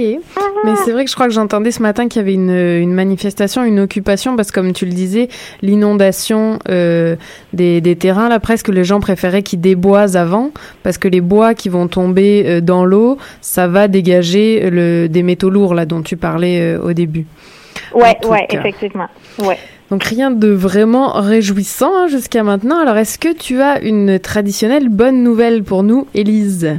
[0.64, 3.64] Mais c'est vrai que je crois que j'entendais ce matin qu'il y avait une, manifestation,
[3.64, 5.28] une occupation, parce que comme tu le disais,
[5.62, 7.16] l'inondation euh,
[7.52, 11.54] des, des, terrains, là presque les gens préféraient qu'ils déboisent avant, parce que les bois
[11.54, 16.02] qui vont tomber euh, dans l'eau, ça va dégager le, des métaux lourds, là dont
[16.02, 17.26] tu parlais euh, au début.
[17.94, 19.08] Ouais, ouais, effectivement.
[19.38, 19.58] Ouais.
[19.90, 22.78] Donc rien de vraiment réjouissant hein, jusqu'à maintenant.
[22.80, 26.76] Alors est-ce que tu as une traditionnelle bonne nouvelle pour nous, Élise?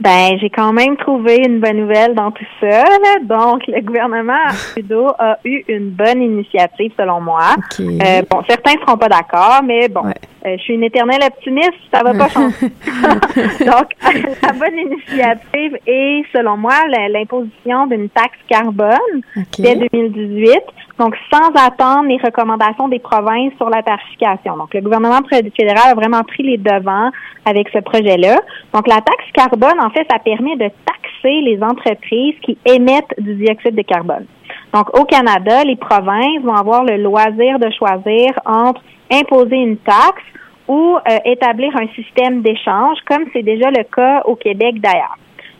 [0.00, 2.84] Ben, j'ai quand même trouvé une bonne nouvelle dans tout ça.
[3.22, 7.54] Donc, le gouvernement Trudeau a eu une bonne initiative, selon moi.
[7.78, 11.72] Euh, bon, certains ne seront pas d'accord, mais bon, euh, je suis une éternelle optimiste,
[11.92, 12.56] ça va pas changer.
[13.64, 13.92] Donc,
[14.42, 16.74] la bonne initiative est, selon moi,
[17.10, 18.98] l'imposition d'une taxe carbone
[19.58, 20.50] dès 2018.
[20.98, 24.56] Donc, sans attendre les recommandations des provinces sur la tarification.
[24.56, 27.10] Donc, le gouvernement fédéral a vraiment pris les devants
[27.44, 28.40] avec ce projet-là.
[28.72, 33.34] Donc, la taxe carbone, en fait, ça permet de taxer les entreprises qui émettent du
[33.34, 34.26] dioxyde de carbone.
[34.72, 38.80] Donc, au Canada, les provinces vont avoir le loisir de choisir entre
[39.10, 40.22] imposer une taxe
[40.68, 45.16] ou euh, établir un système d'échange, comme c'est déjà le cas au Québec d'ailleurs.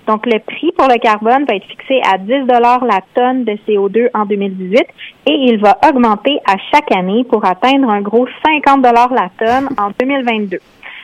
[0.07, 3.53] Donc, le prix pour le carbone va être fixé à 10 dollars la tonne de
[3.67, 4.79] CO2 en 2018
[5.27, 9.69] et il va augmenter à chaque année pour atteindre un gros 50 dollars la tonne
[9.79, 10.59] en 2022.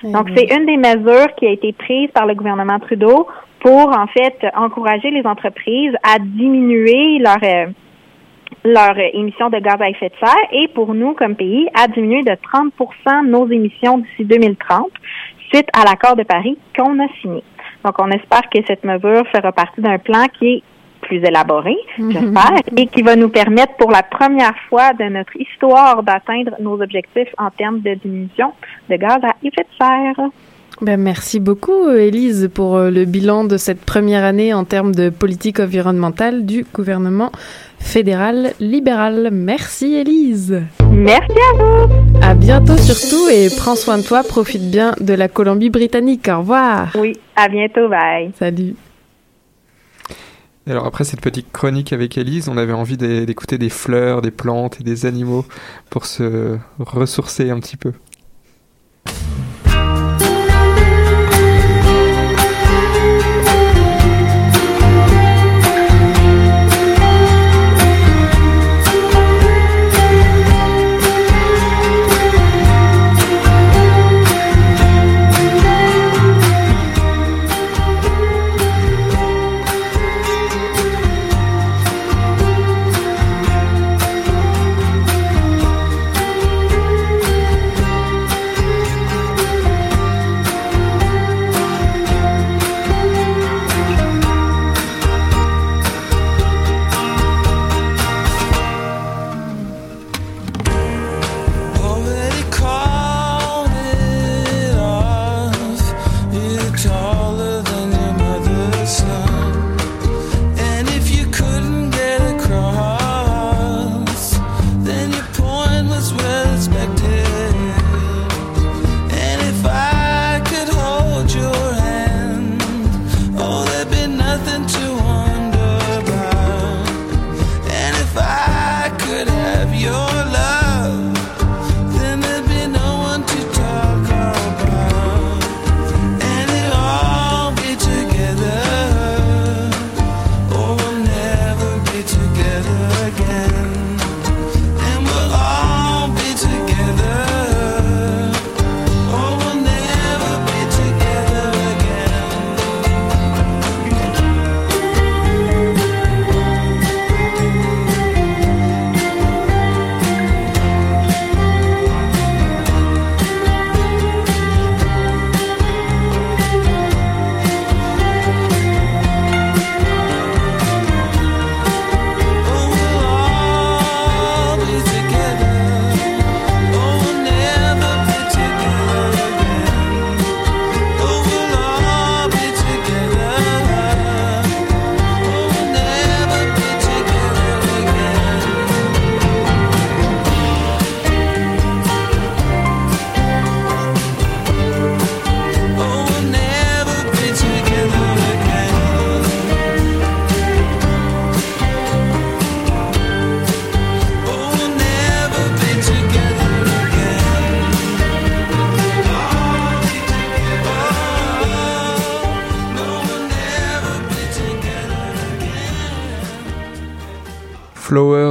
[0.04, 3.26] Donc, c'est une des mesures qui a été prise par le gouvernement Trudeau
[3.60, 7.66] pour, en fait, encourager les entreprises à diminuer leur, euh,
[8.64, 12.22] leur émissions de gaz à effet de serre et pour nous, comme pays, à diminuer
[12.22, 14.88] de 30% nos émissions d'ici 2030
[15.52, 17.42] suite à l'accord de Paris qu'on a signé.
[17.84, 20.62] Donc, on espère que cette mesure fera partie d'un plan qui est
[21.00, 22.12] plus élaboré, mhm.
[22.12, 26.80] j'espère, et qui va nous permettre pour la première fois de notre histoire d'atteindre nos
[26.80, 28.52] objectifs en termes de diminution
[28.88, 30.30] de gaz à effet de serre.
[30.82, 35.10] Ben, merci beaucoup, Élise, pour euh, le bilan de cette première année en termes de
[35.10, 37.32] politique environnementale du gouvernement
[37.78, 39.28] fédéral libéral.
[39.30, 40.62] Merci, Élise.
[40.90, 42.22] Merci à vous.
[42.22, 44.22] À bientôt surtout et prends soin de toi.
[44.22, 46.28] Profite bien de la Colombie-Britannique.
[46.28, 46.96] Au revoir.
[46.98, 47.90] Oui, à bientôt.
[47.90, 48.32] Bye.
[48.38, 48.74] Salut.
[50.66, 54.80] alors après cette petite chronique avec Élise, on avait envie d'écouter des fleurs, des plantes
[54.80, 55.44] et des animaux
[55.90, 57.92] pour se ressourcer un petit peu.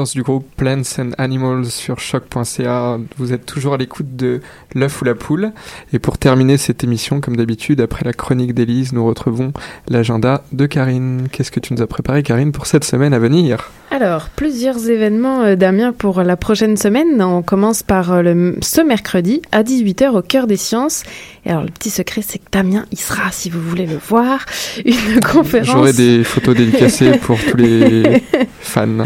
[0.05, 2.97] Du groupe Plants and Animals sur choc.ca.
[3.17, 4.39] Vous êtes toujours à l'écoute de
[4.73, 5.51] l'œuf ou la poule.
[5.91, 9.51] Et pour terminer cette émission, comme d'habitude, après la chronique d'Élise, nous retrouvons
[9.89, 11.27] l'agenda de Karine.
[11.29, 13.69] Qu'est-ce que tu nous as préparé, Karine, pour cette semaine à venir?
[13.91, 17.21] Alors, plusieurs événements, euh, Damien, pour la prochaine semaine.
[17.21, 21.03] On commence par euh, le, ce mercredi à 18h au cœur des sciences.
[21.45, 24.45] Et alors, le petit secret, c'est que Damien, il sera, si vous voulez le voir,
[24.85, 25.67] une conférence.
[25.67, 28.21] J'aurai des photos dédicacées pour tous les
[28.61, 29.03] fans.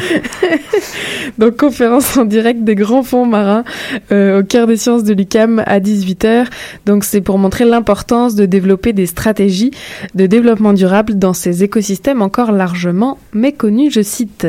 [1.37, 3.63] Donc, conférence en direct des grands fonds marins
[4.11, 6.47] euh, au cœur des sciences de l'UCAM à 18h.
[6.85, 9.71] Donc, c'est pour montrer l'importance de développer des stratégies
[10.15, 14.47] de développement durable dans ces écosystèmes encore largement méconnus, je cite.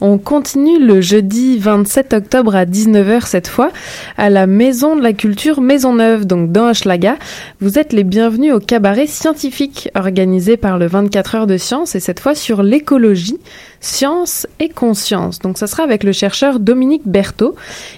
[0.00, 3.70] On continue le jeudi 27 octobre à 19h cette fois
[4.16, 7.16] à la Maison de la Culture Maisonneuve, donc dans Hochelaga.
[7.60, 12.00] Vous êtes les bienvenus au cabaret scientifique organisé par le 24 heures de science et
[12.00, 13.38] cette fois sur l'écologie,
[13.84, 15.38] science et conscience.
[15.38, 17.54] Donc ça sera avec le chercheur Dominique Berthaud.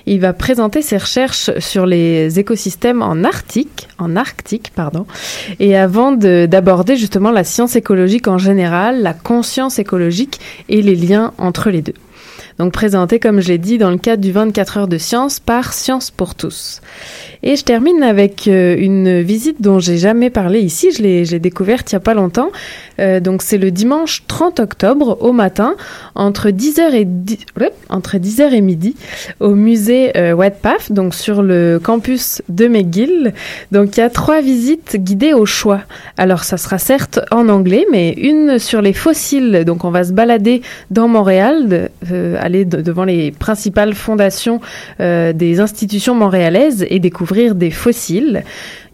[0.07, 5.07] Il va présenter ses recherches sur les écosystèmes en Arctique, en Arctique, pardon.
[5.61, 11.33] Et avant d'aborder justement la science écologique en général, la conscience écologique et les liens
[11.39, 11.95] entre les deux.
[12.59, 15.75] Donc présenté, comme je l'ai dit, dans le cadre du 24 heures de science par
[15.75, 16.81] Science pour tous.
[17.43, 20.91] Et je termine avec euh, une visite dont j'ai jamais parlé ici.
[20.91, 22.51] Je l'ai découverte il y a pas longtemps.
[22.99, 25.77] Euh, donc c'est le dimanche 30 octobre au matin
[26.15, 27.39] entre 10h et 10,
[27.91, 28.97] entre 10h et midi
[29.41, 33.35] au musée euh, Wetpath, donc sur le campus de McGill.
[33.71, 35.83] Donc il y a trois visites guidées au choix.
[36.17, 39.65] Alors ça sera certes en anglais, mais une sur les fossiles.
[39.67, 44.61] Donc on va se balader dans Montréal, euh, aller devant les principales fondations
[45.01, 48.43] euh, des institutions montréalaises et découvrir des fossiles.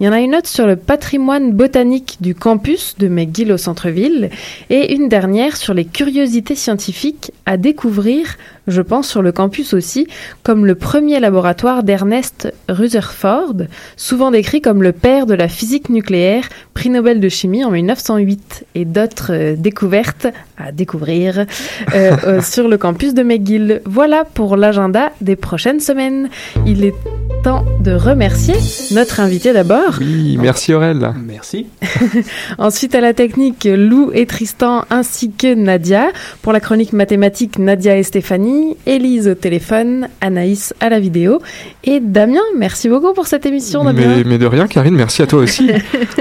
[0.03, 3.57] Il y en a une autre sur le patrimoine botanique du campus de McGill au
[3.57, 4.31] centre-ville
[4.69, 8.37] et une dernière sur les curiosités scientifiques à découvrir,
[8.67, 10.09] je pense sur le campus aussi,
[10.43, 16.49] comme le premier laboratoire d'Ernest Rutherford, souvent décrit comme le père de la physique nucléaire,
[16.75, 20.27] prix Nobel de chimie en 1908 et d'autres euh, découvertes
[20.59, 21.47] à découvrir
[21.95, 23.83] euh, euh, sur le campus de McGill.
[23.85, 26.29] Voilà pour l'agenda des prochaines semaines.
[26.67, 26.95] Il est
[27.43, 28.55] temps de remercier
[28.93, 29.92] notre invité d'abord.
[30.01, 31.13] Oui, merci Aurel.
[31.27, 31.67] Merci.
[32.59, 36.09] Ensuite à la technique, Lou et Tristan ainsi que Nadia.
[36.43, 38.77] Pour la chronique mathématique, Nadia et Stéphanie.
[38.87, 41.41] Élise au téléphone, Anaïs à la vidéo.
[41.85, 43.85] Et Damien, merci beaucoup pour cette émission.
[43.85, 44.17] Damien.
[44.17, 45.71] Mais, mais de rien, Karine, merci à toi aussi.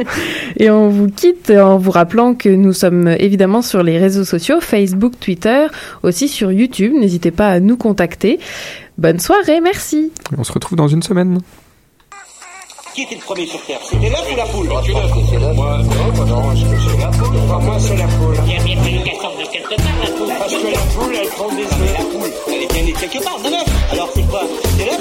[0.57, 4.59] et on vous quitte en vous rappelant que nous sommes évidemment sur les réseaux sociaux,
[4.61, 5.67] Facebook, Twitter,
[6.03, 6.93] aussi sur YouTube.
[6.93, 8.39] N'hésitez pas à nous contacter.
[8.97, 10.11] Bonne soirée, merci.
[10.37, 11.39] On se retrouve dans une semaine.
[12.93, 13.79] Qui était le premier sur Terre?
[13.89, 14.69] C'était l'œuf ou la poule?
[14.85, 15.55] C'est l'œuf.
[15.55, 17.37] Moi, non, non, c'est la poule.
[17.37, 18.35] Moi, c'est la poule.
[18.45, 20.27] Il y a bien fallu qu'elle sorte de quelque part, la poule.
[20.37, 21.93] Parce que la poule, elle prend des œufs.
[21.97, 23.65] La poule, elle est bien née quelque part, de l'œuf.
[23.93, 24.43] Alors, c'est quoi?
[24.77, 25.00] C'est l'œuf